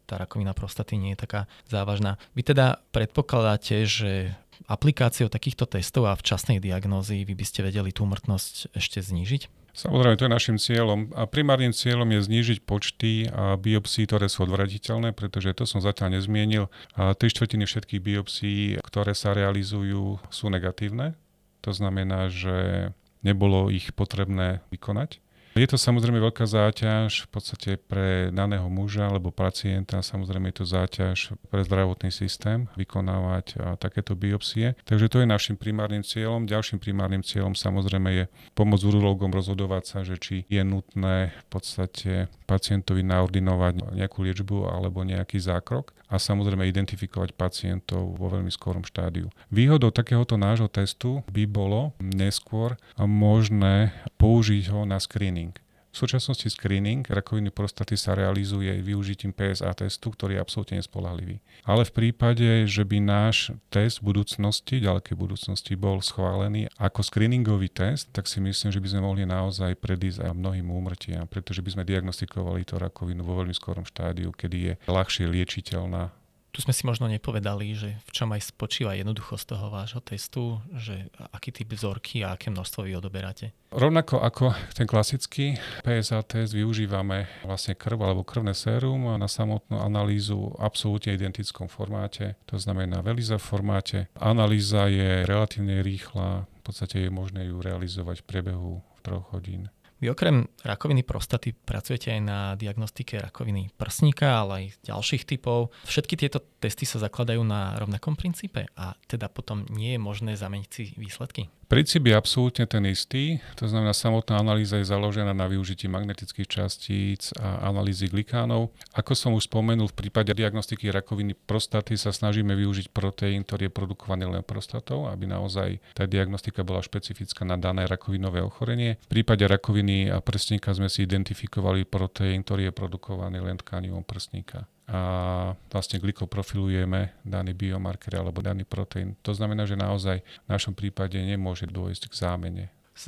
[0.05, 2.21] tá rakovina prostaty nie je taká závažná.
[2.37, 4.37] Vy teda predpokladáte, že
[4.69, 9.62] aplikáciou takýchto testov a včasnej diagnózy vy by ste vedeli tú umrtnosť ešte znížiť?
[9.73, 11.09] Samozrejme, to je našim cieľom.
[11.17, 13.25] A primárnym cieľom je znížiť počty
[13.57, 16.69] biopsí, ktoré sú odvratiteľné, pretože to som zatiaľ nezmienil.
[16.93, 21.17] A tri štvrtiny všetkých biopsí, ktoré sa realizujú, sú negatívne.
[21.65, 22.93] To znamená, že
[23.25, 25.17] nebolo ich potrebné vykonať.
[25.53, 30.65] Je to samozrejme veľká záťaž v podstate pre daného muža alebo pacienta, samozrejme je to
[30.65, 34.73] záťaž pre zdravotný systém vykonávať takéto biopsie.
[34.89, 36.49] Takže to je našim primárnym cieľom.
[36.49, 38.25] Ďalším primárnym cieľom samozrejme je
[38.57, 45.05] pomôcť urológom rozhodovať sa, že či je nutné v podstate pacientovi naordinovať nejakú liečbu alebo
[45.05, 49.33] nejaký zákrok a samozrejme identifikovať pacientov vo veľmi skorom štádiu.
[49.49, 53.89] Výhodou takéhoto nášho testu by bolo neskôr možné
[54.21, 55.57] použiť ho na screening
[55.93, 61.37] v súčasnosti screening rakoviny prostaty sa realizuje využitím PSA testu, ktorý je absolútne nespolahlivý.
[61.69, 67.69] Ale v prípade, že by náš test v budúcnosti, ďalekej budúcnosti bol schválený ako screeningový
[67.69, 71.77] test, tak si myslím, že by sme mohli naozaj predísť aj mnohým úmrtiam, pretože by
[71.77, 76.09] sme diagnostikovali tú rakovinu vo veľmi skorom štádiu, kedy je ľahšie liečiteľná
[76.53, 81.09] tu sme si možno nepovedali, že v čom aj spočíva jednoduchosť toho vášho testu, že
[81.33, 83.57] aký typ vzorky a aké množstvo vy odoberáte?
[83.73, 90.53] Rovnako ako ten klasický PSA test využívame vlastne krv alebo krvné sérum na samotnú analýzu
[90.53, 94.13] v absolútne identickom formáte, to znamená v ELISA formáte.
[94.13, 99.73] Analýza je relatívne rýchla, v podstate je možné ju realizovať v priebehu troch hodín.
[100.03, 105.71] Vy okrem rakoviny prostaty pracujete aj na diagnostike rakoviny prsníka, ale aj ďalších typov.
[105.87, 110.67] Všetky tieto testy sa zakladajú na rovnakom princípe a teda potom nie je možné zameniť
[110.67, 111.47] si výsledky?
[111.73, 117.33] Princíp je absolútne ten istý, to znamená samotná analýza je založená na využití magnetických častíc
[117.41, 118.69] a analýzy glikánov.
[118.93, 123.73] Ako som už spomenul, v prípade diagnostiky rakoviny prostaty sa snažíme využiť proteín, ktorý je
[123.73, 129.01] produkovaný len prostatou, aby naozaj tá diagnostika bola špecifická na dané rakovinové ochorenie.
[129.09, 134.69] V prípade rakoviny a prsníka sme si identifikovali proteín, ktorý je produkovaný len tkanivom prsníka
[134.83, 139.15] a vlastne glykoprofilujeme daný biomarker alebo daný proteín.
[139.23, 142.65] To znamená, že naozaj v našom prípade nemôže dôjsť k zámene.
[142.91, 143.07] S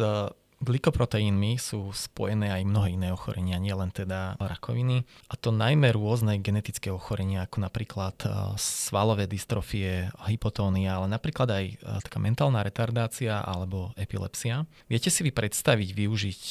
[0.66, 5.06] glykoproteínmi sú spojené aj mnohé iné ochorenia, nielen teda rakoviny.
[5.30, 11.66] A to najmä rôzne genetické ochorenia, ako napríklad e, svalové dystrofie, hypotónia, ale napríklad aj
[11.70, 14.66] e, taká mentálna retardácia alebo epilepsia.
[14.90, 16.42] Viete si vy predstaviť využiť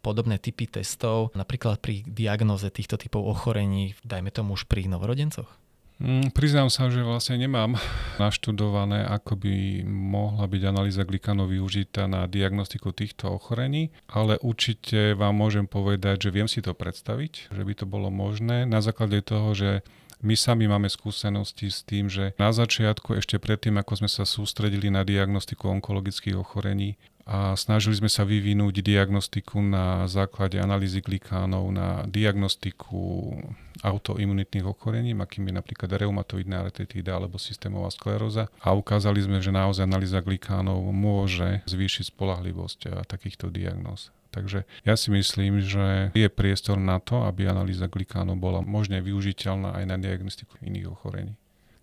[0.00, 5.67] podobné typy testov, napríklad pri diagnoze týchto typov ochorení, dajme tomu už pri novorodencoch?
[5.98, 7.74] Mm, priznám sa, že vlastne nemám
[8.22, 15.34] naštudované, ako by mohla byť analýza glikanov využitá na diagnostiku týchto ochorení, ale určite vám
[15.34, 19.58] môžem povedať, že viem si to predstaviť, že by to bolo možné na základe toho,
[19.58, 19.82] že
[20.22, 24.90] my sami máme skúsenosti s tým, že na začiatku, ešte predtým, ako sme sa sústredili
[24.90, 32.08] na diagnostiku onkologických ochorení, a snažili sme sa vyvinúť diagnostiku na základe analýzy glikánov, na
[32.08, 33.36] diagnostiku
[33.84, 39.84] autoimunitných ochorení, akým je napríklad reumatoidná artritída alebo systémová skleróza a ukázali sme, že naozaj
[39.84, 44.08] analýza glikánov môže zvýšiť spolahlivosť takýchto diagnóz.
[44.32, 49.76] Takže ja si myslím, že je priestor na to, aby analýza glikánov bola možne využiteľná
[49.76, 51.36] aj na diagnostiku iných ochorení.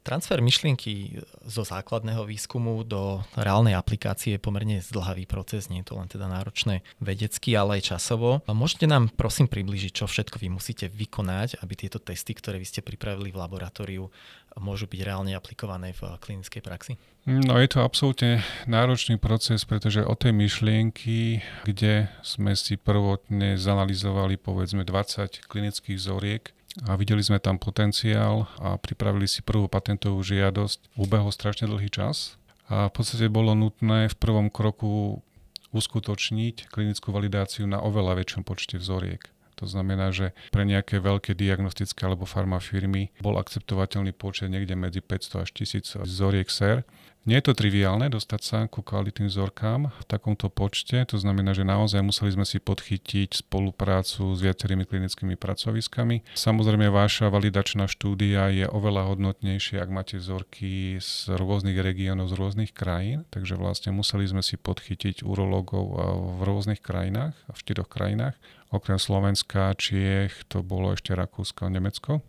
[0.05, 1.17] Transfer myšlienky
[1.49, 6.29] zo základného výskumu do reálnej aplikácie je pomerne zdlhavý proces, nie je to len teda
[6.29, 8.45] náročné vedecky, ale aj časovo.
[8.45, 12.85] Môžete nám prosím približiť, čo všetko vy musíte vykonať, aby tieto testy, ktoré vy ste
[12.85, 14.13] pripravili v laboratóriu,
[14.61, 16.95] môžu byť reálne aplikované v klinickej praxi?
[17.25, 24.37] No je to absolútne náročný proces, pretože od tej myšlienky, kde sme si prvotne zanalizovali
[24.37, 30.99] povedzme 20 klinických zoriek, a videli sme tam potenciál a pripravili si prvú patentovú žiadosť.
[30.99, 32.35] Ubehol strašne dlhý čas
[32.67, 35.23] a v podstate bolo nutné v prvom kroku
[35.71, 39.27] uskutočniť klinickú validáciu na oveľa väčšom počte vzoriek.
[39.55, 45.43] To znamená, že pre nejaké veľké diagnostické alebo farmafirmy bol akceptovateľný počet niekde medzi 500
[45.47, 46.83] až 1000 vzoriek SER
[47.25, 51.65] nie je to triviálne dostať sa ku kvalitným vzorkám v takomto počte, to znamená, že
[51.65, 56.21] naozaj museli sme si podchytiť spoluprácu s viacerými klinickými pracoviskami.
[56.37, 62.71] Samozrejme, vaša validačná štúdia je oveľa hodnotnejšia, ak máte vzorky z rôznych regiónov, z rôznych
[62.77, 65.97] krajín, takže vlastne museli sme si podchytiť urológov
[66.37, 68.37] v rôznych krajinách, v štyroch krajinách.
[68.69, 72.21] Okrem Slovenska, Čiech, to bolo ešte Rakúsko Nemecko.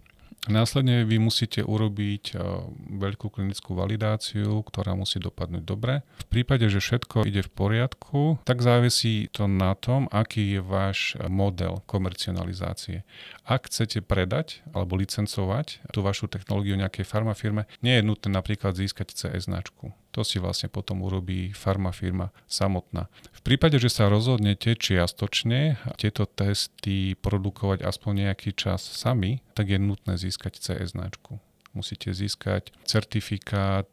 [0.46, 2.38] Následne vy musíte urobiť
[2.96, 6.06] veľkú klinickú validáciu, ktorá musí dopadnúť dobre.
[6.22, 11.18] V prípade, že všetko ide v poriadku, tak závisí to na tom, aký je váš
[11.26, 13.02] model komercionalizácie.
[13.42, 19.14] Ak chcete predať alebo licencovať tú vašu technológiu nejakej farmafirme, nie je nutné napríklad získať
[19.14, 19.94] CE značku.
[20.16, 23.12] To si vlastne potom urobí farmafirma samotná.
[23.36, 29.76] V prípade, že sa rozhodnete čiastočne tieto testy produkovať aspoň nejaký čas sami, tak je
[29.76, 31.36] nutné získať CE značku
[31.76, 33.84] musíte získať certifikát,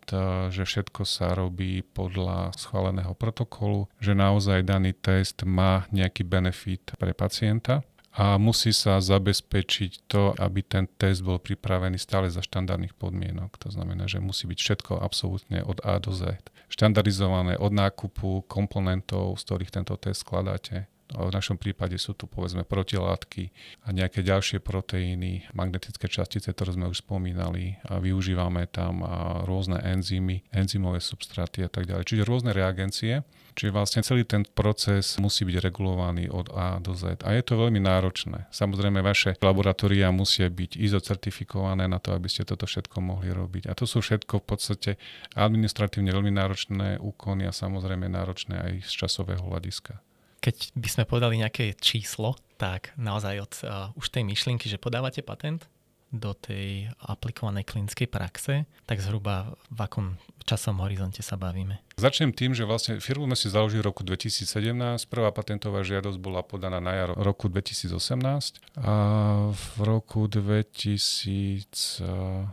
[0.47, 7.12] že všetko sa robí podľa schváleného protokolu, že naozaj daný test má nejaký benefit pre
[7.12, 7.83] pacienta
[8.13, 13.58] a musí sa zabezpečiť to, aby ten test bol pripravený stále za štandardných podmienok.
[13.65, 16.38] To znamená, že musí byť všetko absolútne od A do Z.
[16.69, 22.65] Štandardizované od nákupu komponentov, z ktorých tento test skladáte, v našom prípade sú tu povedzme
[22.65, 23.54] protilátky
[23.86, 29.06] a nejaké ďalšie proteíny, magnetické častice, ktoré sme už spomínali a využívame tam
[29.45, 32.10] rôzne enzymy, enzymové substráty a tak ďalej.
[32.10, 33.21] Čiže rôzne reagencie.
[33.53, 37.21] Čiže vlastne celý ten proces musí byť regulovaný od A do Z.
[37.21, 38.49] A je to veľmi náročné.
[38.49, 43.69] Samozrejme, vaše laboratória musia byť ISO certifikované na to, aby ste toto všetko mohli robiť.
[43.69, 44.91] A to sú všetko v podstate
[45.37, 50.01] administratívne veľmi náročné úkony a samozrejme náročné aj z časového hľadiska
[50.43, 55.23] keď by sme povedali nejaké číslo, tak naozaj od uh, už tej myšlienky, že podávate
[55.23, 55.63] patent
[56.13, 61.82] do tej aplikovanej klinickej praxe, tak zhruba v akom časom horizonte sa bavíme?
[61.97, 64.45] Začnem tým, že vlastne firmu sme si založili v roku 2017.
[65.10, 67.97] Prvá patentová žiadosť bola podaná na jar roku 2018
[68.78, 68.93] a
[69.49, 72.45] v roku 2020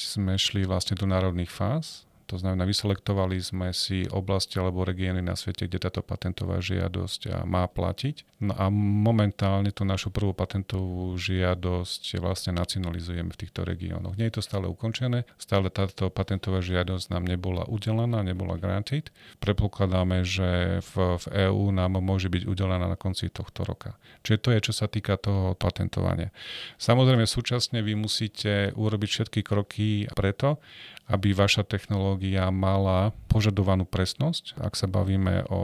[0.00, 5.38] sme šli vlastne do národných fáz To znamená, vyselektovali sme si oblasti alebo regióny na
[5.38, 8.42] svete, kde táto patentová žiadosť má platiť.
[8.42, 14.18] No a momentálne tú našu prvú patentovú žiadosť vlastne nacionalizujeme v týchto regiónoch.
[14.18, 19.14] Nie je to stále ukončené, stále táto patentová žiadosť nám nebola udelená, nebola granted.
[19.38, 23.94] Predpokladáme, že v, v EÚ nám môže byť udelená na konci tohto roka.
[24.26, 26.34] Čiže to je, čo sa týka toho patentovania.
[26.76, 30.58] Samozrejme, súčasne vy musíte urobiť všetky kroky preto,
[31.06, 35.62] aby vaša technológia mala požadovanú presnosť, ak sa bavíme o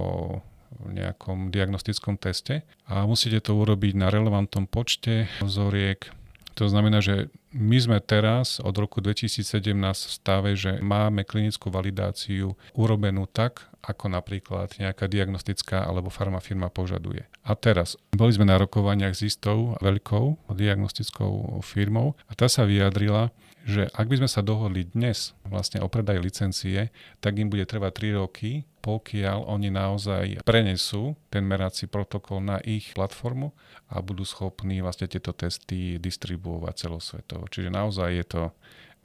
[0.82, 6.10] nejakom diagnostickom teste a musíte to urobiť na relevantnom počte vzoriek.
[6.60, 12.56] To znamená, že my sme teraz od roku 2017 v stave, že máme klinickú validáciu
[12.76, 17.24] urobenú tak, ako napríklad nejaká diagnostická alebo farmafirma požaduje.
[17.42, 23.32] A teraz, boli sme na rokovaniach s istou veľkou diagnostickou firmou a tá sa vyjadrila,
[23.62, 26.90] že ak by sme sa dohodli dnes vlastne o predaj licencie,
[27.22, 32.90] tak im bude trvať 3 roky, pokiaľ oni naozaj prenesú ten merací protokol na ich
[32.92, 33.54] platformu
[33.86, 37.46] a budú schopní vlastne tieto testy distribuovať celosvetovo.
[37.46, 38.42] Čiže naozaj je to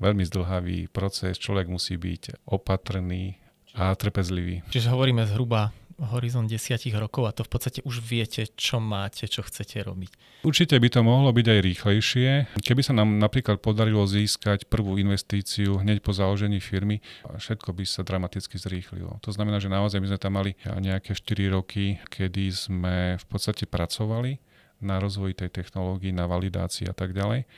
[0.02, 3.38] veľmi zdlhavý proces, človek musí byť opatrný
[3.78, 4.66] a trpezlivý.
[4.74, 9.42] Čiže hovoríme zhruba horizont desiatich rokov a to v podstate už viete, čo máte, čo
[9.42, 10.42] chcete robiť.
[10.46, 12.30] Určite by to mohlo byť aj rýchlejšie.
[12.62, 18.06] Keby sa nám napríklad podarilo získať prvú investíciu hneď po založení firmy, všetko by sa
[18.06, 19.18] dramaticky zrýchlilo.
[19.26, 23.66] To znamená, že naozaj by sme tam mali nejaké 4 roky, kedy sme v podstate
[23.66, 24.38] pracovali
[24.86, 27.50] na rozvoji tej technológii, na validácii a tak ďalej,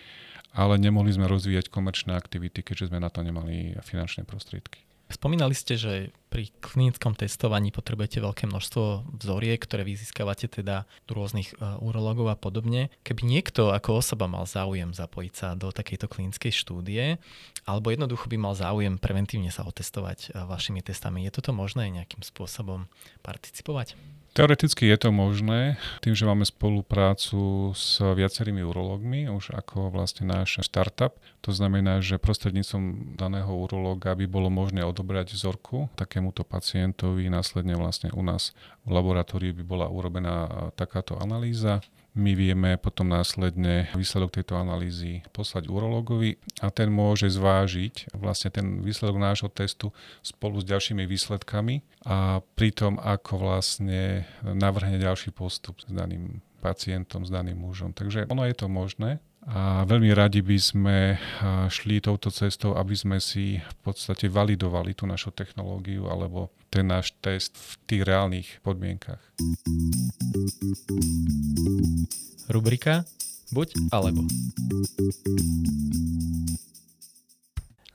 [0.56, 4.89] ale nemohli sme rozvíjať komerčné aktivity, keďže sme na to nemali finančné prostriedky.
[5.10, 11.58] Spomínali ste, že pri klinickom testovaní potrebujete veľké množstvo vzoriek, ktoré vy získavate teda rôznych
[11.58, 12.94] uh, urologov a podobne.
[13.02, 17.18] Keby niekto ako osoba mal záujem zapojiť sa do takejto klinickej štúdie,
[17.66, 22.22] alebo jednoducho by mal záujem preventívne sa otestovať uh, vašimi testami, je toto možné nejakým
[22.22, 22.86] spôsobom
[23.26, 23.98] participovať?
[24.30, 30.62] Teoreticky je to možné, tým, že máme spoluprácu s viacerými urológmi, už ako vlastne náš
[30.62, 31.18] startup.
[31.42, 38.14] To znamená, že prostredníctvom daného urológa by bolo možné odobrať vzorku takémuto pacientovi, následne vlastne
[38.14, 38.54] u nás
[38.86, 41.82] v laboratóriu by bola urobená takáto analýza
[42.18, 48.82] my vieme potom následne výsledok tejto analýzy poslať urologovi a ten môže zvážiť vlastne ten
[48.82, 49.94] výsledok nášho testu
[50.26, 57.32] spolu s ďalšími výsledkami a pritom ako vlastne navrhne ďalší postup s daným pacientom, s
[57.32, 57.96] daným mužom.
[57.96, 60.98] Takže ono je to možné a veľmi radi by sme
[61.74, 67.18] šli touto cestou, aby sme si v podstate validovali tú našu technológiu alebo ten náš
[67.18, 69.18] test v tých reálnych podmienkach.
[72.50, 73.10] Rubrika
[73.50, 74.30] Buď alebo.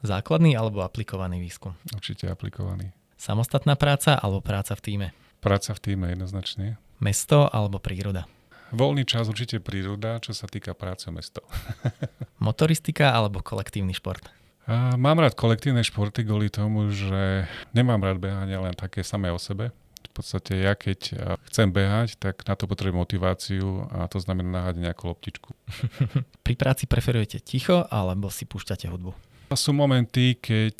[0.03, 1.79] Základný alebo aplikovaný výskum?
[1.95, 2.91] Určite aplikovaný.
[3.15, 5.07] Samostatná práca alebo práca v týme?
[5.39, 6.83] Práca v týme jednoznačne.
[6.99, 8.27] Mesto alebo príroda?
[8.75, 11.47] Voľný čas určite príroda, čo sa týka práce mesto.
[12.43, 14.27] Motoristika alebo kolektívny šport?
[14.67, 19.39] A mám rád kolektívne športy kvôli tomu, že nemám rád behanie len také samé o
[19.39, 19.71] sebe.
[20.05, 21.15] V podstate ja keď
[21.51, 25.51] chcem behať, tak na to potrebujem motiváciu a to znamená nahať nejakú loptičku.
[26.47, 29.34] Pri práci preferujete ticho alebo si púšťate hudbu?
[29.55, 30.77] Sú momenty, keď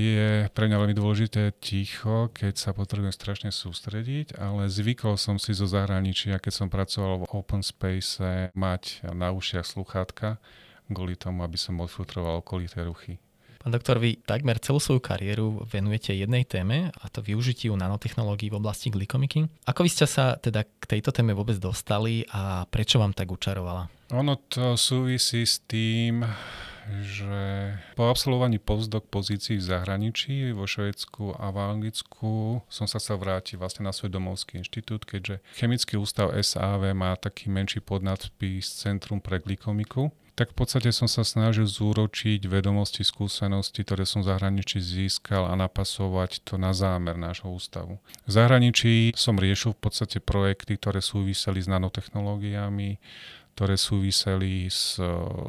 [0.00, 5.52] je pre mňa veľmi dôležité ticho, keď sa potrebujem strašne sústrediť, ale zvykol som si
[5.52, 10.42] zo zahraničia, keď som pracoval v open space, mať na ušiach sluchátka,
[10.88, 13.20] kvôli tomu, aby som odfiltroval okolité ruchy.
[13.60, 18.58] Pán doktor, vy takmer celú svoju kariéru venujete jednej téme, a to využitiu nanotechnológií v
[18.58, 19.46] oblasti glikomiky.
[19.68, 23.88] Ako vy ste sa teda k tejto téme vôbec dostali a prečo vám tak učarovala?
[24.16, 26.24] Ono to súvisí s tým,
[27.02, 33.20] že po absolvovaní postdoc pozícií v zahraničí, vo Švedsku a v Anglicku som sa chcel
[33.20, 39.22] vrátiť vlastne na svoj domovský inštitút, keďže Chemický ústav SAV má taký menší podnadpis Centrum
[39.22, 44.82] pre glikomiku tak v podstate som sa snažil zúročiť vedomosti, skúsenosti, ktoré som v zahraničí
[44.82, 48.02] získal a napasovať to na zámer nášho ústavu.
[48.26, 52.98] V zahraničí som riešil v podstate projekty, ktoré súviseli s nanotechnológiami,
[53.54, 54.98] ktoré súviseli s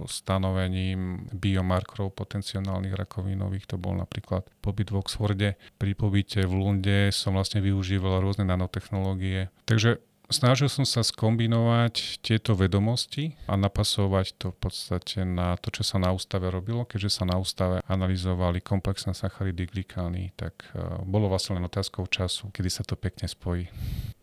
[0.05, 3.73] stanovením biomarkerov potenciálnych rakovinových.
[3.73, 5.49] To bol napríklad pobyt v Oxforde.
[5.81, 9.49] Pri pobyte v Lunde som vlastne využíval rôzne nanotechnológie.
[9.65, 9.97] Takže
[10.29, 16.01] snažil som sa skombinovať tieto vedomosti a napasovať to v podstate na to, čo sa
[16.01, 16.85] na ústave robilo.
[16.85, 22.49] Keďže sa na ústave analyzovali komplexné sacharidy, glikány, tak uh, bolo vlastne len otázkou času,
[22.49, 23.69] kedy sa to pekne spojí.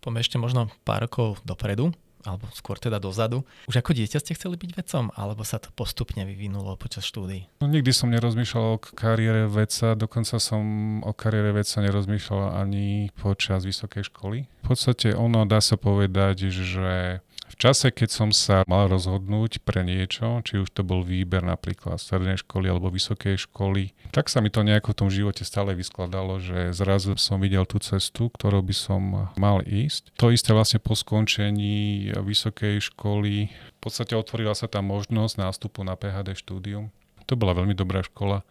[0.02, 1.94] Poďme ešte možno pár rokov dopredu.
[2.26, 3.42] Alebo skôr teda dozadu.
[3.66, 7.48] Už ako dieťa ste chceli byť vedcom, alebo sa to postupne vyvinulo počas štúdií?
[7.62, 10.62] No, nikdy som nerozmýšľal o kariére vedca, dokonca som
[11.02, 14.46] o kariére vedca nerozmýšľal ani počas vysokej školy.
[14.62, 19.84] V podstate ono dá sa povedať, že v čase, keď som sa mal rozhodnúť pre
[19.84, 24.48] niečo, či už to bol výber napríklad strednej školy alebo vysokej školy, tak sa mi
[24.48, 28.72] to nejako v tom živote stále vyskladalo, že zrazu som videl tú cestu, ktorou by
[28.72, 30.16] som mal ísť.
[30.16, 35.92] To isté vlastne po skončení vysokej školy, v podstate otvorila sa tá možnosť nástupu na
[35.92, 36.88] PHD štúdium.
[37.30, 38.42] To bola veľmi dobrá škola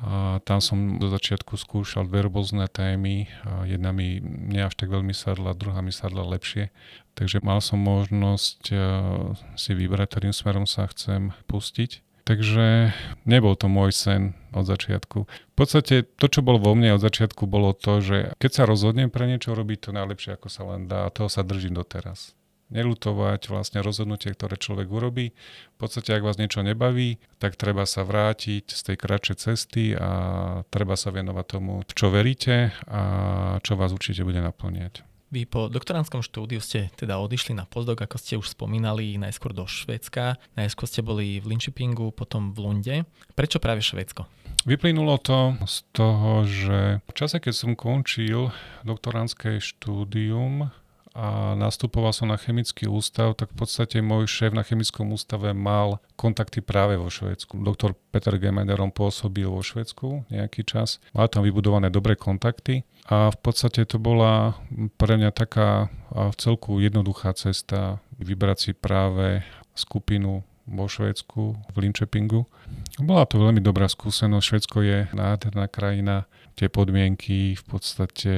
[0.00, 3.28] a tam som do začiatku skúšal dve rôzne témy.
[3.44, 6.72] A jedna mi nie až tak veľmi sadla, druhá mi sadla lepšie.
[7.12, 8.76] Takže mal som možnosť e,
[9.60, 12.00] si vybrať, ktorým smerom sa chcem pustiť.
[12.24, 12.96] Takže
[13.28, 15.28] nebol to môj sen od začiatku.
[15.28, 19.12] V podstate to, čo bolo vo mne od začiatku, bolo to, že keď sa rozhodnem
[19.12, 21.04] pre niečo robiť to najlepšie, ako sa len dá.
[21.04, 22.39] A toho sa držím doteraz
[22.70, 25.34] nelutovať vlastne rozhodnutie, ktoré človek urobí.
[25.74, 30.10] V podstate, ak vás niečo nebaví, tak treba sa vrátiť z tej kratšej cesty a
[30.70, 33.02] treba sa venovať tomu, čo veríte a
[33.62, 35.06] čo vás určite bude naplňať.
[35.30, 39.62] Vy po doktoránskom štúdiu ste teda odišli na postdoc, ako ste už spomínali, najskôr do
[39.62, 42.96] Švédska, najskôr ste boli v Linköpingu, potom v Lunde.
[43.38, 44.26] Prečo práve Švédsko?
[44.66, 48.50] Vyplynulo to z toho, že v čase, keď som končil
[48.82, 50.74] doktoránske štúdium,
[51.10, 55.98] a nastupoval som na chemický ústav, tak v podstate môj šéf na chemickom ústave mal
[56.14, 57.58] kontakty práve vo Švedsku.
[57.66, 63.38] Doktor Peter Gemederom pôsobil vo Švedsku nejaký čas, mal tam vybudované dobré kontakty a v
[63.42, 64.54] podstate to bola
[64.96, 69.42] pre mňa taká v celku jednoduchá cesta vybrať si práve
[69.74, 71.42] skupinu vo Švédsku,
[71.74, 72.46] v Linköpingu.
[73.02, 74.46] Bola to veľmi dobrá skúsenosť.
[74.46, 76.30] Švédsko je nádherná krajina.
[76.54, 78.32] Tie podmienky v podstate,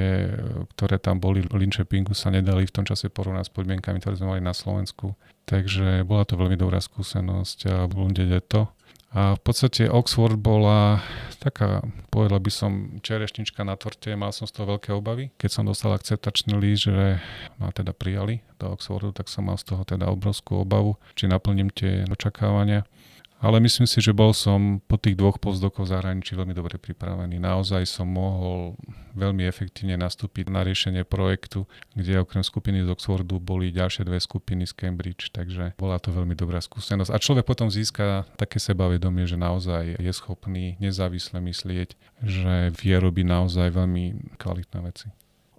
[0.76, 4.38] ktoré tam boli v Linköpingu, sa nedali v tom čase porovnať s podmienkami, ktoré sme
[4.38, 5.18] mali na Slovensku.
[5.42, 8.14] Takže bola to veľmi dobrá skúsenosť a v
[8.46, 8.70] to.
[9.12, 11.04] A v podstate Oxford bola
[11.36, 12.72] taká, povedal by som,
[13.04, 14.08] čerešnička na torte.
[14.16, 15.28] Mal som z toho veľké obavy.
[15.36, 17.20] Keď som dostal akceptačný líst, že
[17.60, 21.68] ma teda prijali do Oxfordu, tak som mal z toho teda obrovskú obavu, či naplním
[21.68, 22.88] tie očakávania.
[23.42, 27.42] Ale myslím si, že bol som po tých dvoch postdokoch v zahraničí veľmi dobre pripravený.
[27.42, 28.78] Naozaj som mohol
[29.18, 31.66] veľmi efektívne nastúpiť na riešenie projektu,
[31.98, 36.38] kde okrem skupiny z Oxfordu boli ďalšie dve skupiny z Cambridge, takže bola to veľmi
[36.38, 37.10] dobrá skúsenosť.
[37.10, 43.26] A človek potom získa také sebavedomie, že naozaj je schopný nezávisle myslieť, že vie robiť
[43.26, 45.10] naozaj veľmi kvalitné veci.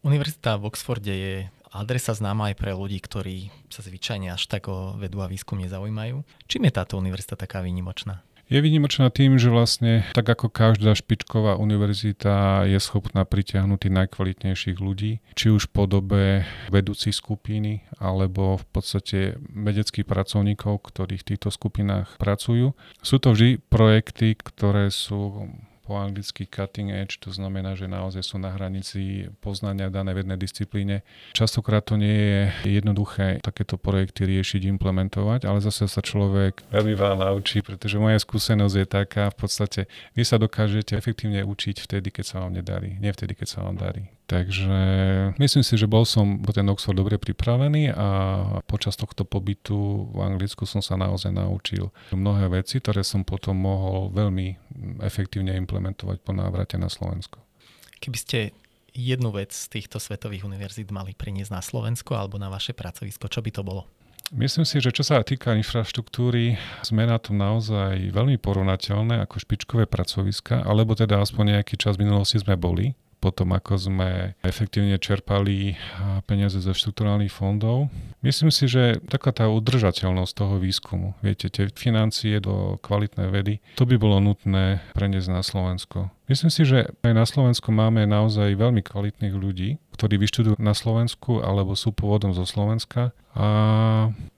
[0.07, 1.35] Univerzita v Oxforde je
[1.73, 6.21] adresa známa aj pre ľudí, ktorí sa zvyčajne až tak o vedu a výskum nezaujímajú.
[6.45, 8.21] Čím je táto univerzita taká výnimočná?
[8.51, 15.23] Je výnimočná tým, že vlastne tak ako každá špičková univerzita je schopná pritiahnuť najkvalitnejších ľudí,
[15.33, 16.23] či už v podobe
[16.67, 22.75] vedúcich skupiny, alebo v podstate vedeckých pracovníkov, ktorí v týchto skupinách pracujú.
[22.99, 25.49] Sú to vždy projekty, ktoré sú
[25.83, 31.03] po anglicky cutting edge, to znamená, že naozaj sú na hranici poznania danej vednej disciplíne.
[31.35, 32.41] Častokrát to nie je
[32.79, 38.75] jednoduché takéto projekty riešiť, implementovať, ale zase sa človek veľmi veľa naučí, pretože moja skúsenosť
[38.79, 39.81] je taká, v podstate
[40.15, 43.75] vy sa dokážete efektívne učiť vtedy, keď sa vám nedarí, nie vtedy, keď sa vám
[43.75, 44.07] darí.
[44.23, 44.75] Takže
[45.35, 48.09] myslím si, že bol som po ten Oxford dobre pripravený a
[48.63, 54.15] počas tohto pobytu v Anglicku som sa naozaj naučil mnohé veci, ktoré som potom mohol
[54.15, 54.55] veľmi
[55.03, 57.43] efektívne implementovať po návrate na Slovensko.
[57.99, 58.39] Keby ste
[58.95, 63.43] jednu vec z týchto svetových univerzít mali priniesť na Slovensko alebo na vaše pracovisko, čo
[63.43, 63.91] by to bolo?
[64.31, 69.85] Myslím si, že čo sa týka infraštruktúry, sme na tom naozaj veľmi porovnateľné ako špičkové
[69.85, 74.09] pracoviska, alebo teda aspoň nejaký čas v minulosti sme boli potom ako sme
[74.43, 75.79] efektívne čerpali
[76.27, 77.87] peniaze ze štruktúrálnych fondov.
[78.19, 83.87] Myslím si, že taká tá udržateľnosť toho výskumu, viete, tie financie do kvalitnej vedy, to
[83.87, 86.11] by bolo nutné preniesť na Slovensko.
[86.23, 91.43] Myslím si, že aj na Slovensku máme naozaj veľmi kvalitných ľudí, ktorí vyštudujú na Slovensku
[91.43, 93.47] alebo sú pôvodom zo Slovenska a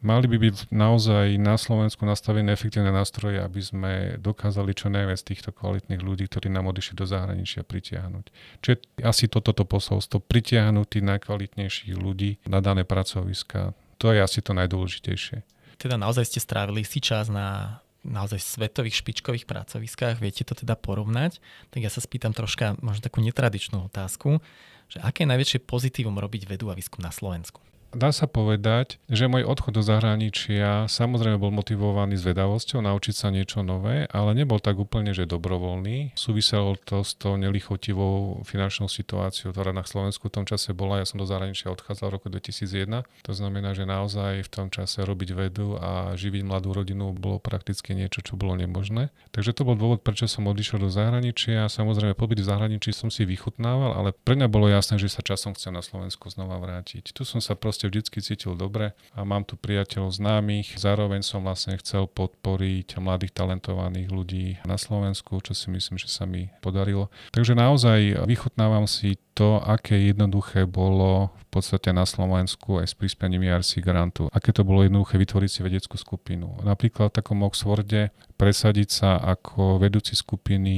[0.02, 5.54] mali by byť naozaj na Slovensku nastavené efektívne nástroje, aby sme dokázali čo najviac týchto
[5.54, 8.26] kvalitných ľudí, ktorí nám odišli do zahraničia, pritiahnuť.
[8.66, 8.76] Čiže
[9.06, 14.58] asi toto to posolstvo, pritiahnuť tých najkvalitnejších ľudí na dané pracoviska, to je asi to
[14.58, 15.46] najdôležitejšie.
[15.78, 21.42] Teda naozaj ste strávili si čas na naozaj svetových špičkových pracoviskách, viete to teda porovnať,
[21.74, 24.38] tak ja sa spýtam troška možno takú netradičnú otázku,
[24.86, 27.65] že aké je najväčšie pozitívum robiť vedu a výskum na Slovensku?
[27.96, 33.64] Dá sa povedať, že môj odchod do zahraničia samozrejme bol motivovaný zvedavosťou naučiť sa niečo
[33.64, 36.14] nové, ale nebol tak úplne, že dobrovoľný.
[36.20, 41.00] Súviselo to s tou nelichotivou finančnou situáciou, ktorá na Slovensku v tom čase bola.
[41.02, 43.08] Ja som do zahraničia odchádzal v roku 2001.
[43.26, 47.96] To znamená, že naozaj v tom čase robiť vedu a živiť mladú rodinu bolo prakticky
[47.96, 49.10] niečo, čo bolo nemožné.
[49.32, 51.72] Takže to bol dôvod, prečo som odišiel do zahraničia.
[51.72, 55.56] Samozrejme, pobyt v zahraničí som si vychutnával, ale pre mňa bolo jasné, že sa časom
[55.56, 57.16] chcem na Slovensku znova vrátiť.
[57.16, 60.76] Tu som sa proste vždycky cítil dobre a mám tu priateľov známych.
[60.76, 66.26] Zároveň som vlastne chcel podporiť mladých talentovaných ľudí na Slovensku, čo si myslím, že sa
[66.26, 67.14] mi podarilo.
[67.32, 73.46] Takže naozaj vychutnávam si to, aké jednoduché bolo v podstate na Slovensku aj s prispením
[73.46, 74.32] ERC grantu.
[74.32, 76.58] Aké to bolo jednoduché vytvoriť si vedeckú skupinu.
[76.64, 80.74] Napríklad v takom Oxforde presadiť sa ako vedúci skupiny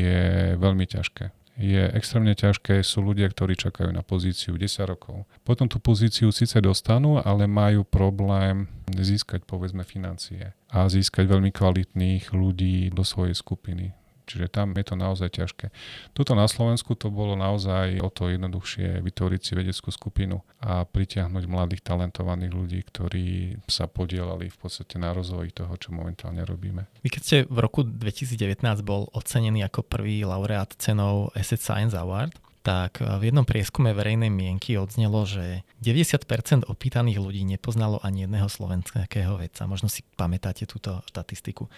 [0.00, 0.22] je
[0.56, 5.24] veľmi ťažké je extrémne ťažké, sú ľudia, ktorí čakajú na pozíciu 10 rokov.
[5.42, 12.30] Potom tú pozíciu síce dostanú, ale majú problém získať povedzme financie a získať veľmi kvalitných
[12.36, 13.96] ľudí do svojej skupiny.
[14.26, 15.70] Čiže tam je to naozaj ťažké.
[16.10, 21.44] Tuto na Slovensku to bolo naozaj o to jednoduchšie vytvoriť si vedeckú skupinu a pritiahnuť
[21.46, 26.90] mladých talentovaných ľudí, ktorí sa podielali v podstate na rozvoji toho, čo momentálne robíme.
[27.06, 32.34] Vy keď ste v roku 2019 bol ocenený ako prvý laureát cenou Asset Science Award,
[32.66, 39.38] tak v jednom prieskume verejnej mienky odznelo, že 90% opýtaných ľudí nepoznalo ani jedného slovenského
[39.38, 39.70] vedca.
[39.70, 41.70] Možno si pamätáte túto štatistiku.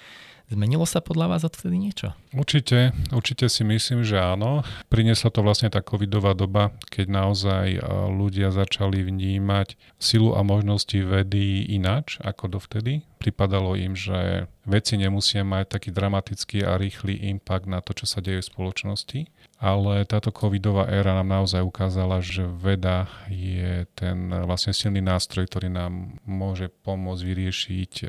[0.49, 2.17] Zmenilo sa podľa vás odvtedy niečo?
[2.33, 4.65] Určite, určite si myslím, že áno.
[4.89, 10.97] Priniesla to vlastne tá covidová doba, keď naozaj e, ľudia začali vnímať silu a možnosti
[10.97, 13.05] vedy inač ako dovtedy.
[13.21, 18.25] Pripadalo im, že veci nemusia mať taký dramatický a rýchly impact na to, čo sa
[18.25, 19.21] deje v spoločnosti,
[19.59, 25.67] ale táto covidová éra nám naozaj ukázala, že veda je ten vlastne silný nástroj, ktorý
[25.67, 28.07] nám môže pomôcť vyriešiť e,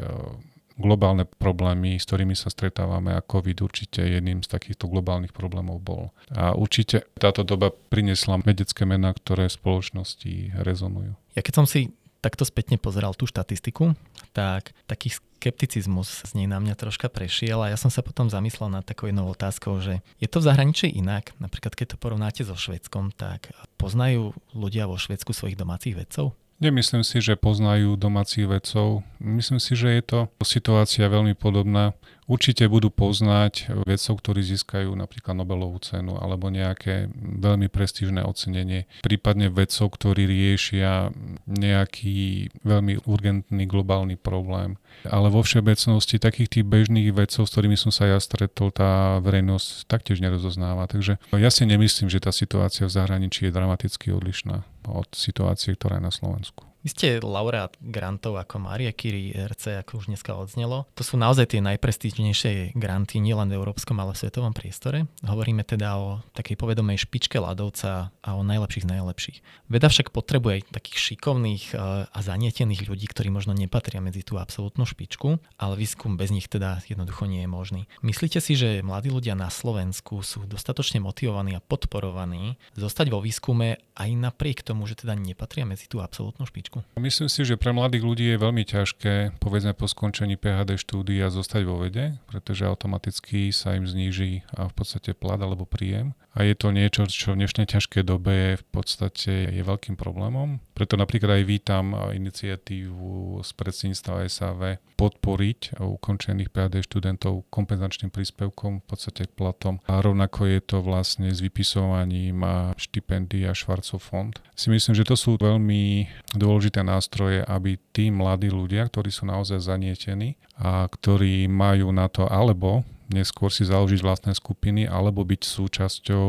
[0.78, 6.14] globálne problémy, s ktorými sa stretávame a COVID určite jedným z takýchto globálnych problémov bol.
[6.32, 11.18] A určite táto doba priniesla vedecké mená, ktoré v spoločnosti rezonujú.
[11.34, 13.95] Ja keď som si takto spätne pozeral tú štatistiku,
[14.34, 18.68] tak taký skepticizmus z nej na mňa troška prešiel a ja som sa potom zamyslel
[18.68, 21.32] nad takou jednou otázkou, že je to v zahraničí inak?
[21.40, 26.36] Napríklad keď to porovnáte so Švedskom, tak poznajú ľudia vo Švedsku svojich domácich vedcov?
[26.60, 29.07] Nemyslím si, že poznajú domácich vedcov.
[29.24, 31.95] Myslím si, že je to situácia veľmi podobná.
[32.28, 39.47] Určite budú poznať vedcov, ktorí získajú napríklad Nobelovú cenu alebo nejaké veľmi prestížne ocenenie, prípadne
[39.47, 41.16] vedcov, ktorí riešia
[41.47, 44.76] nejaký veľmi urgentný globálny problém.
[45.07, 49.88] Ale vo všeobecnosti takých tých bežných vedcov, s ktorými som sa ja stretol, tá verejnosť
[49.88, 50.91] taktiež nerozoznáva.
[50.91, 55.98] Takže ja si nemyslím, že tá situácia v zahraničí je dramaticky odlišná od situácie, ktorá
[55.98, 56.70] je na Slovensku.
[56.80, 60.88] Vy ste laureát grantov ako Maria Curie, RC, ako už dneska odznelo.
[60.96, 65.04] To sú naozaj tie najprestížnejšie granty nielen v európskom, ale v svetovom priestore.
[65.28, 69.38] Hovoríme teda o takej povedomej špičke ľadovca a o najlepších z najlepších.
[69.68, 74.40] Veda však potrebuje aj takých šikovných e, a zanietených ľudí, ktorí možno nepatria medzi tú
[74.40, 77.82] absolútnu špičku, ale výskum bez nich teda jednoducho nie je možný.
[78.08, 83.84] Myslíte si, že mladí ľudia na Slovensku sú dostatočne motivovaní a podporovaní zostať vo výskume
[84.00, 86.82] aj napriek tomu, že teda nepatria medzi tú absolútnu špičku?
[86.95, 91.62] Myslím si, že pre mladých ľudí je veľmi ťažké, povedzme po skončení PHD štúdia, zostať
[91.68, 96.16] vo vede, pretože automaticky sa im zníži v podstate plat alebo príjem.
[96.40, 100.64] A je to niečo, čo v dnešnej ťažkej dobe v podstate je veľkým problémom.
[100.72, 108.86] Preto napríklad aj vítam iniciatívu z predsedníctva SAV podporiť ukončených PHD študentov kompenzačným príspevkom v
[108.88, 109.84] podstate k platom.
[109.92, 112.40] A rovnako je to vlastne s vypisovaním
[112.80, 114.32] štipendia Švarcov fond.
[114.56, 116.08] Si myslím, že to sú veľmi
[116.40, 122.28] dôležité nástroje, aby tí mladí ľudia, ktorí sú naozaj zanietení a ktorí majú na to
[122.28, 126.26] alebo neskôr si založiť vlastné skupiny alebo byť súčasťou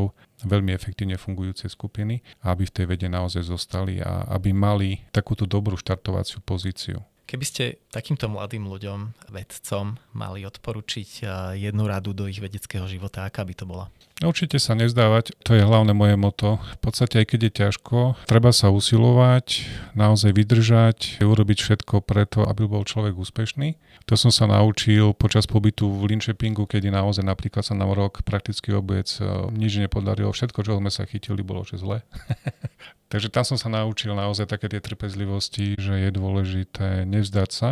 [0.47, 5.77] veľmi efektívne fungujúcej skupiny, aby v tej vede naozaj zostali a aby mali takúto dobrú
[5.77, 7.05] štartovaciu pozíciu.
[7.29, 7.63] Keby ste
[7.95, 11.27] takýmto mladým ľuďom, vedcom, mali odporučiť eh,
[11.69, 13.87] jednu radu do ich vedeckého života, aká by to bola?
[14.21, 16.61] Určite sa nezdávať, to je hlavné moje moto.
[16.77, 17.97] V podstate aj keď je ťažko,
[18.29, 19.65] treba sa usilovať,
[19.97, 23.81] naozaj vydržať, urobiť všetko preto, aby bol človek úspešný.
[24.05, 28.69] To som sa naučil počas pobytu v Linköpingu, kedy naozaj napríklad sa nám rok prakticky
[28.77, 30.29] obec eh, nič nepodarilo.
[30.29, 32.05] Všetko, čo sme sa chytili, bolo že zle.
[33.11, 37.69] Takže tam som sa naučil naozaj také tie trpezlivosti, že je dôležité nevzdať sa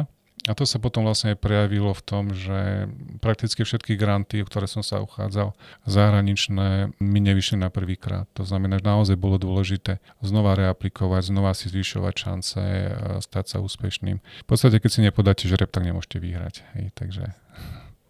[0.47, 2.87] A to sa potom vlastne aj prejavilo v tom, že
[3.19, 5.51] prakticky všetky granty, o ktoré som sa uchádzal,
[5.83, 8.23] zahraničné, mi nevyšli na prvýkrát.
[8.39, 12.61] To znamená, že naozaj bolo dôležité znova reaplikovať, znova si zvyšovať šance
[13.19, 14.23] stať sa úspešným.
[14.23, 16.63] V podstate, keď si nepodáte žreb, tak nemôžete vyhrať.
[16.79, 17.35] Hej, takže...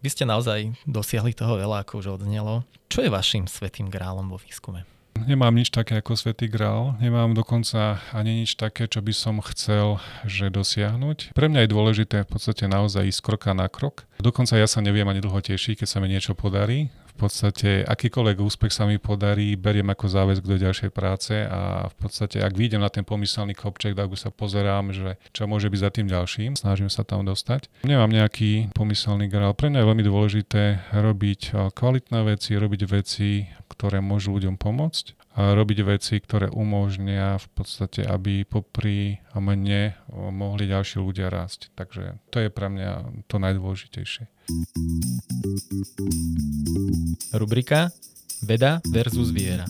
[0.00, 2.64] Vy ste naozaj dosiahli toho veľa, ako už odznelo.
[2.88, 4.86] Čo je vašim svetým grálom vo výskume?
[5.18, 10.02] Nemám nič také ako Svetý Grál, nemám dokonca ani nič také, čo by som chcel
[10.26, 11.34] že dosiahnuť.
[11.36, 14.08] Pre mňa je dôležité v podstate naozaj ísť kroka na krok.
[14.22, 18.72] Dokonca ja sa neviem ani dlho tešiť, keď sa mi niečo podarí podstate akýkoľvek úspech
[18.72, 22.88] sa mi podarí, beriem ako záväzk do ďalšej práce a v podstate ak vyjdem na
[22.88, 27.04] ten pomyselný kopček, tak sa pozerám, že čo môže byť za tým ďalším, snažím sa
[27.04, 27.68] tam dostať.
[27.84, 29.52] Nemám nejaký pomyselný grál.
[29.52, 30.62] Pre mňa je veľmi dôležité
[30.96, 37.38] robiť eh, kvalitné veci, robiť veci, ktoré môžu ľuďom pomôcť a robiť veci, ktoré umožnia
[37.38, 41.70] v podstate, aby popri mne mohli ďalší ľudia rásť.
[41.78, 44.26] Takže to je pre mňa to najdôležitejšie.
[47.34, 47.94] Rubrika
[48.40, 49.68] Veda versus viera.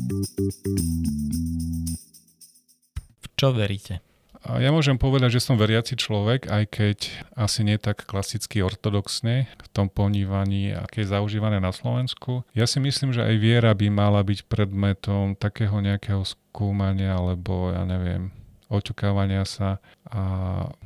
[3.18, 3.98] V čo veríte?
[4.40, 6.98] Ja môžem povedať, že som veriaci človek, aj keď
[7.36, 12.48] asi nie tak klasicky ortodoxne v tom ponívaní, aké je zaužívané na Slovensku.
[12.56, 17.84] Ja si myslím, že aj viera by mala byť predmetom takého nejakého skúmania, alebo ja
[17.84, 18.32] neviem,
[18.70, 19.82] oťukávania sa.
[20.06, 20.22] A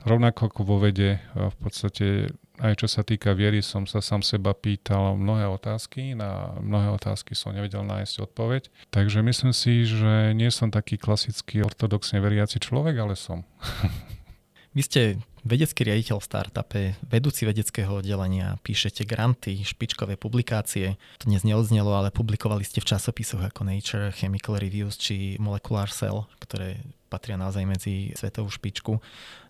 [0.09, 2.33] rovnako ako vo vede v podstate
[2.63, 7.35] aj čo sa týka viery, som sa sám seba pýtal mnohé otázky, na mnohé otázky
[7.35, 8.71] som nevedel nájsť odpoveď.
[8.95, 13.43] Takže myslím si, že nie som taký klasický ortodoxne veriaci človek, ale som.
[14.77, 15.03] Vy ste
[15.45, 20.97] vedecký riaditeľ v startupe, vedúci vedeckého oddelenia, píšete granty, špičkové publikácie.
[21.21, 26.25] To dnes neodznelo, ale publikovali ste v časopisoch ako Nature, Chemical Reviews či Molecular Cell,
[26.41, 26.81] ktoré
[27.13, 28.99] patria naozaj medzi svetovú špičku.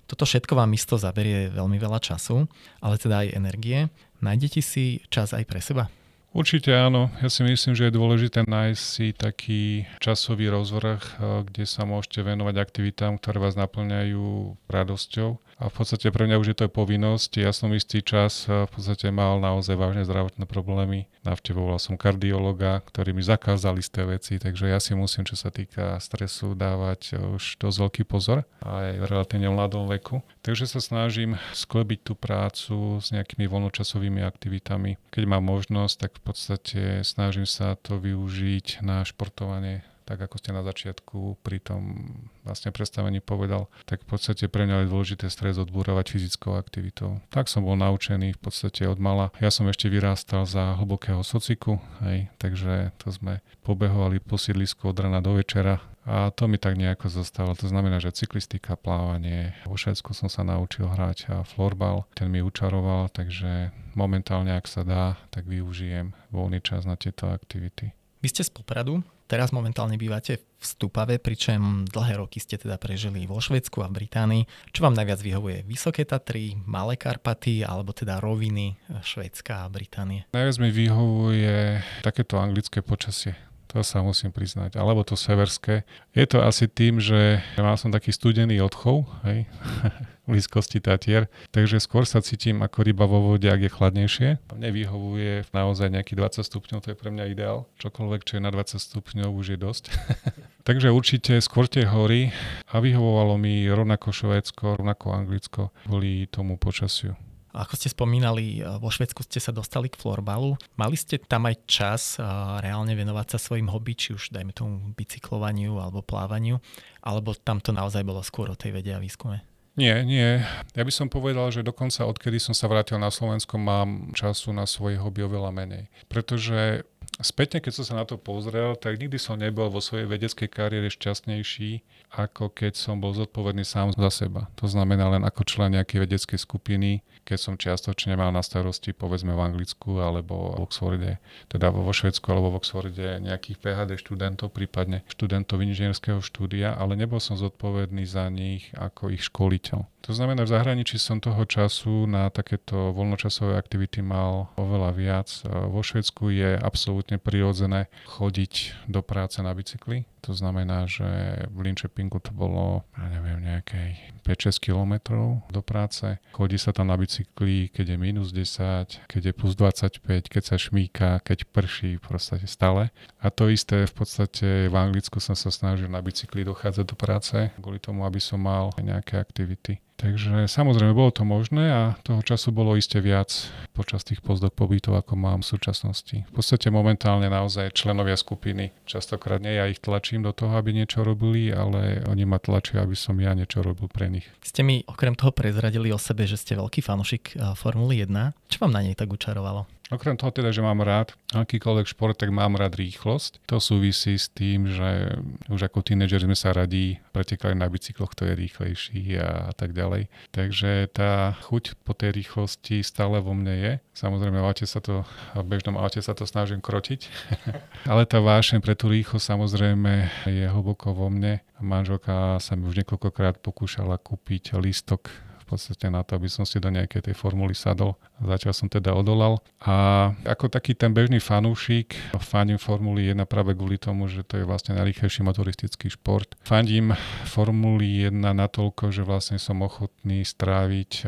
[0.05, 2.45] Toto všetko vám isto zaberie veľmi veľa času,
[2.85, 3.89] ale teda aj energie.
[4.21, 5.89] Nájdete si čas aj pre seba?
[6.35, 7.15] Určite áno.
[7.23, 11.13] Ja si myslím, že je dôležité nájsť si taký časový rozvrh, eh,
[11.47, 15.39] kde sa môžete venovať aktivitám, ktoré vás naplňajú radosťou.
[15.63, 17.39] A v podstate pre mňa už je to povinnosť.
[17.39, 21.07] Ja som istý čas eh, v podstate mal naozaj vážne zdravotné problémy.
[21.23, 25.97] Navštevoval som kardiologa, ktorý mi zakázal isté veci, takže ja si musím, čo sa týka
[26.03, 30.21] stresu, dávať eh, už dosť veľký pozor aj v relatívne mladom veku.
[30.43, 34.99] Takže sa snažím sklebiť tú prácu s nejakými voľnočasovými aktivitami.
[35.15, 40.61] Keď mám možnosť, tak podstate snažím sa to využiť na športovanie tak ako ste na
[40.61, 41.97] začiatku pri tom
[42.45, 47.25] vlastne predstavení povedal, tak v podstate pre mňa je dôležité stres odbúravať fyzickou aktivitou.
[47.33, 49.33] Tak som bol naučený v podstate od mala.
[49.41, 55.01] Ja som ešte vyrástal za hlbokého sociku, hej, takže to sme pobehovali po sídlisku od
[55.01, 57.57] rana do večera a to mi tak nejako zostalo.
[57.57, 59.57] To znamená, že cyklistika, plávanie.
[59.65, 62.05] Vo Švedsku som sa naučil hrať a florbal.
[62.13, 67.97] Ten mi učaroval, takže momentálne, ak sa dá, tak využijem voľný čas na tieto aktivity.
[68.21, 73.29] Vy ste z Popradu, teraz momentálne bývate v Stupave, pričom dlhé roky ste teda prežili
[73.29, 74.43] vo Švedsku a v Británii.
[74.73, 75.63] Čo vám najviac vyhovuje?
[75.69, 80.25] Vysoké Tatry, Malé Karpaty alebo teda roviny Švedska a Británie?
[80.33, 83.37] Najviac mi vyhovuje takéto anglické počasie
[83.75, 84.79] to sa musím priznať.
[84.79, 85.83] Alebo to severské.
[86.15, 89.51] Je to asi tým, že mal som taký studený odchov, hej,
[90.25, 94.29] blízkosti Tatier, takže skôr sa cítim ako ryba vo vode, ak je chladnejšie.
[94.57, 97.69] Mne vyhovuje naozaj nejaký 20 stupňov, to je pre mňa ideál.
[97.81, 99.85] Čokoľvek, čo je na 20 stupňov, už je dosť.
[100.69, 102.33] takže určite skôr tie hory
[102.73, 107.15] a vyhovovalo mi rovnako Švédsko, rovnako Anglicko kvôli tomu počasiu.
[107.55, 110.59] Ako ste spomínali, e, vo Švedsku ste sa dostali k florbalu.
[110.75, 112.27] Mali ste tam aj čas e,
[112.59, 116.59] reálne venovať sa svojim hobby, či už dajme tomu bicyklovaniu alebo plávaniu,
[116.99, 119.54] alebo tam to naozaj bolo skôr o tej vede a výskume?
[119.75, 120.39] Nie, nie.
[120.79, 124.71] Ja by som povedal, že dokonca odkedy som sa vrátil na Slovensko, mám času na
[124.71, 125.91] svoje hobby oveľa menej.
[126.07, 126.87] Pretože
[127.19, 130.87] spätne, keď som sa na to pozrel, tak nikdy som nebol vo svojej vedeckej kariére
[130.95, 131.83] šťastnejší,
[132.15, 134.47] ako keď som bol zodpovedný sám za seba.
[134.63, 139.33] To znamená len ako člen nejakej vedeckej skupiny, keď som čiastočne mal na starosti povedzme
[139.33, 141.13] v Anglicku alebo v Oxforde,
[141.49, 147.19] teda vo Švedsku alebo v Oxforde nejakých PhD študentov, prípadne študentov inžinierského štúdia, ale nebol
[147.19, 149.89] som zodpovedný za nich ako ich školiteľ.
[150.05, 155.29] To znamená, v zahraničí som toho času na takéto voľnočasové aktivity mal oveľa viac.
[155.49, 160.05] Vo Švedsku je absolútne prirodzené chodiť do práce na bicykli.
[160.29, 161.05] To znamená, že
[161.53, 166.21] v Linköpingu to bolo, ja neviem, nejakej 5-6 kilometrov do práce.
[166.33, 170.57] Chodí sa tam na bicykli, keď je minus 10, keď je plus 25, keď sa
[170.59, 172.91] šmíka, keď prší, proste stále.
[173.23, 177.37] A to isté v podstate v Anglicku som sa snažil na bicykli dochádzať do práce,
[177.61, 179.79] kvôli tomu, aby som mal nejaké aktivity.
[180.05, 183.33] Takže samozrejme bolo to možné a toho času bolo iste viac
[183.73, 186.29] počas tých pozdok pobytov, ako mám v súčasnosti.
[186.29, 191.09] V podstate momentálne naozaj členovia skupiny, častokrát nie ja ich tlačím do toho, aby niečo
[191.09, 194.29] robili, ale oni ma tlačia, aby som ja niečo robil pre nich.
[194.45, 198.13] Ste mi okrem toho prezradili o sebe, že ste veľký fanúšik eh, Formuly 1.
[198.53, 199.65] Čo vám na nej tak učarovalo?
[199.95, 203.47] Okrem toho teda, že mám rád akýkoľvek šport, tak mám rád rýchlosť.
[203.47, 205.15] To súvisí s tým, že
[205.47, 210.11] už ako tínedžer sme sa radí pretekali na bicykloch, kto je rýchlejší a, tak ďalej.
[210.35, 213.73] Takže tá chuť po tej rýchlosti stále vo mne je.
[213.95, 215.07] Samozrejme, v sa to,
[215.39, 217.07] v bežnom aute sa to snažím krotiť.
[217.91, 219.93] Ale tá vášeň pre tú rýchlosť samozrejme
[220.27, 221.39] je hlboko vo mne.
[221.63, 226.59] Manželka sa mi už niekoľkokrát pokúšala kúpiť lístok v podstate na to, aby som si
[226.59, 227.95] do nejakej tej formuly sadol.
[228.19, 229.39] Zatiaľ som teda odolal.
[229.63, 234.45] A ako taký ten bežný fanúšik, fandím Formuly 1 práve kvôli tomu, že to je
[234.45, 236.35] vlastne najrýchlejší motoristický šport.
[236.43, 236.99] Fandím
[237.31, 241.07] Formuly 1 natoľko, že vlastne som ochotný stráviť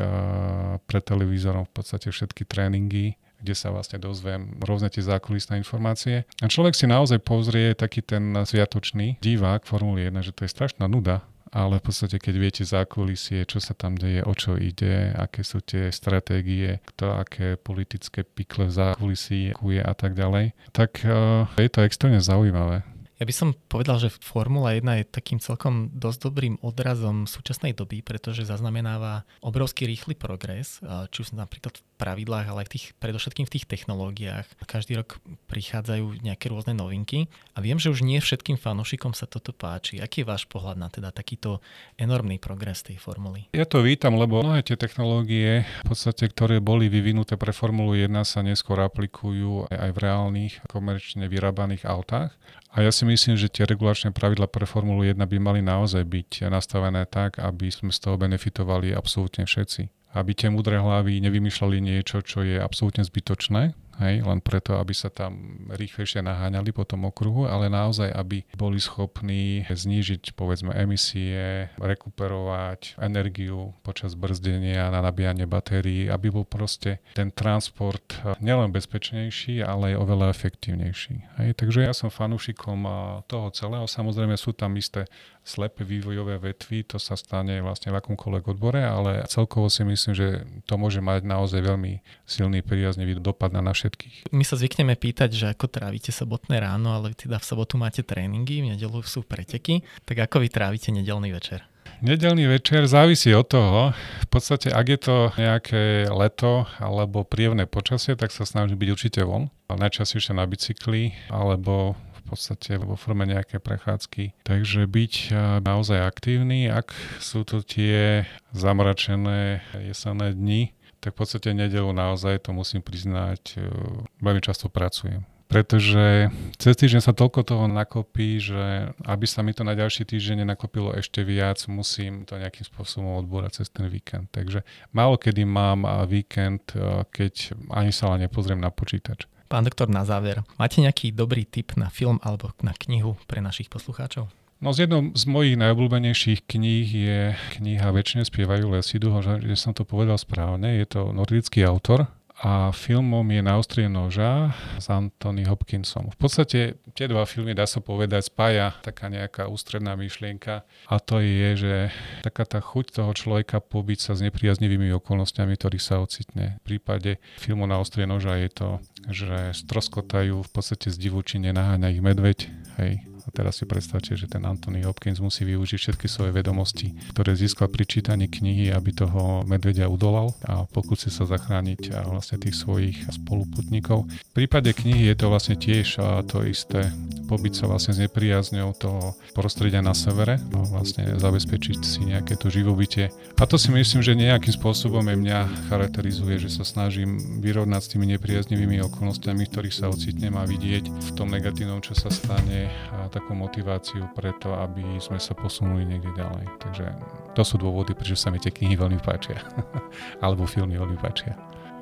[0.86, 6.24] pred televízorom v podstate všetky tréningy kde sa vlastne dozviem rôzne tie zákulisné informácie.
[6.40, 10.88] A človek si naozaj pozrie taký ten sviatočný divák Formuly 1, že to je strašná
[10.88, 11.20] nuda,
[11.56, 15.64] ale v podstate keď viete zákulisie, čo sa tam deje, o čo ide, aké sú
[15.64, 21.72] tie stratégie, kto aké politické pikle v zákulisí kuje a tak ďalej, tak uh, je
[21.72, 22.84] to extrémne zaujímavé.
[23.16, 28.04] Ja by som povedal, že Formula 1 je takým celkom dosť dobrým odrazom súčasnej doby,
[28.04, 33.48] pretože zaznamenáva obrovský rýchly progres, či už napríklad v pravidlách, ale aj v tých, predovšetkým
[33.48, 34.44] v tých technológiách.
[34.68, 35.16] Každý rok
[35.48, 39.96] prichádzajú nejaké rôzne novinky a viem, že už nie všetkým fanúšikom sa toto páči.
[39.96, 41.64] Aký je váš pohľad na teda takýto
[41.96, 43.48] enormný progres tej formuly?
[43.56, 48.12] Ja to vítam, lebo mnohé tie technológie, v podstate, ktoré boli vyvinuté pre Formulu 1,
[48.28, 52.36] sa neskôr aplikujú aj v reálnych komerčne vyrábaných autách.
[52.76, 56.52] A ja si myslím, že tie regulačné pravidla pre Formulu 1 by mali naozaj byť
[56.52, 60.12] nastavené tak, aby sme z toho benefitovali absolútne všetci.
[60.12, 65.08] Aby tie múdre hlavy nevymýšľali niečo, čo je absolútne zbytočné, hej, len preto, aby sa
[65.08, 73.00] tam rýchlejšie naháňali po tom okruhu, ale naozaj, aby boli schopní znížiť povedzme emisie, rekuperovať
[73.00, 79.94] energiu počas brzdenia na nabíjanie batérií, aby bol proste ten transport eh, nielen bezpečnejší, ale
[79.94, 81.16] aj oveľa efektívnejší.
[81.40, 82.92] Hej, takže ja som fanúšikom eh,
[83.28, 83.86] toho celého.
[83.88, 85.08] Samozrejme sú tam isté
[85.46, 90.44] slepé vývojové vetvy, to sa stane vlastne v akomkoľvek odbore, ale celkovo si myslím, že
[90.66, 94.34] to môže mať naozaj veľmi silný príjaznivý dopad na naše všetkých.
[94.34, 98.66] My sa zvykneme pýtať, že ako trávite sobotné ráno, ale teda v sobotu máte tréningy,
[98.66, 101.62] v nedelu sú preteky, tak ako vy trávite nedelný večer?
[102.02, 103.96] Nedelný večer závisí od toho.
[103.96, 109.20] V podstate, ak je to nejaké leto alebo príjemné počasie, tak sa snažím byť určite
[109.24, 109.48] von.
[109.70, 111.96] Najčastejšie na bicykli alebo
[112.26, 114.34] podstate vo forme nejaké prechádzky.
[114.42, 115.14] Takže byť
[115.62, 116.90] naozaj aktívny, ak
[117.22, 123.70] sú to tie zamračené jesenné dni, tak v podstate nedelu naozaj, to musím priznať, e,
[124.18, 125.22] veľmi často pracujem.
[125.46, 130.42] Pretože cez týždeň sa toľko toho nakopí, že aby sa mi to na ďalší týždeň
[130.42, 134.26] nenakopilo ešte viac, musím to nejakým spôsobom odbúrať cez ten víkend.
[134.34, 139.30] Takže málo kedy mám víkend, e, keď ani sa len nepozriem na počítač.
[139.46, 143.70] Pán doktor, na záver, máte nejaký dobrý tip na film alebo na knihu pre našich
[143.70, 144.26] poslucháčov?
[144.58, 147.20] No z jednou z mojich najobľúbenejších kníh je
[147.60, 150.80] kniha Večne spievajú lesy, dúfam, že som to povedal správne.
[150.80, 156.12] Je to nordický autor a filmom je Na ostrie noža s Anthony Hopkinsom.
[156.12, 161.24] V podstate tie dva filmy, dá sa povedať, spája taká nejaká ústredná myšlienka a to
[161.24, 161.74] je, že
[162.20, 166.60] taká tá chuť toho človeka pobyť sa s nepriaznivými okolnostiami, ktorých sa ocitne.
[166.64, 168.68] V prípade filmu Na ostrie noža je to,
[169.08, 172.38] že stroskotajú v podstate z divučine, naháňa ich medveď,
[172.76, 177.34] hej, a teraz si predstavte, že ten Anthony Hopkins musí využiť všetky svoje vedomosti, ktoré
[177.34, 182.54] získal pri čítaní knihy, aby toho medvedia udolal a pokúsi sa zachrániť a vlastne tých
[182.54, 184.06] svojich spoluputníkov.
[184.06, 185.98] V prípade knihy je to vlastne tiež
[186.30, 186.94] to isté
[187.26, 192.46] pobyť sa vlastne s nepriazňou toho prostredia na severe a vlastne zabezpečiť si nejaké to
[192.46, 193.10] živobytie.
[193.34, 197.90] A to si myslím, že nejakým spôsobom aj mňa charakterizuje, že sa snažím vyrovnať s
[197.90, 203.10] tými nepriaznivými okolnostiami, ktorých sa ocitnem a vidieť v tom negatívnom, čo sa stane a
[203.16, 206.44] takú motiváciu preto, aby sme sa posunuli niekde ďalej.
[206.60, 206.86] Takže
[207.32, 209.40] to sú dôvody, prečo sa mi tie knihy veľmi páčia.
[210.24, 211.32] Alebo filmy veľmi páčia.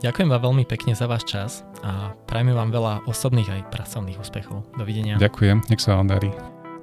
[0.05, 4.62] Ďakujem vám veľmi pekne za váš čas a prajme vám veľa osobných aj pracovných úspechov.
[4.76, 5.16] Dovidenia.
[5.16, 6.28] Ďakujem, nech sa vám darí.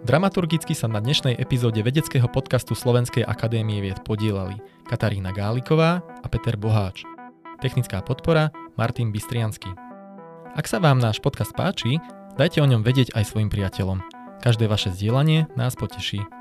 [0.02, 4.58] Dramaturgicky sa na dnešnej epizóde vedeckého podcastu Slovenskej akadémie vied podielali
[4.90, 7.06] Katarína Gáliková a Peter Boháč.
[7.62, 9.70] Technická podpora Martin Bystriansky.
[10.58, 12.02] Ak sa vám náš podcast páči,
[12.34, 14.21] dajte o ňom vedieť aj svojim priateľom.
[14.42, 16.41] Každé vaše zdieľanie nás poteší.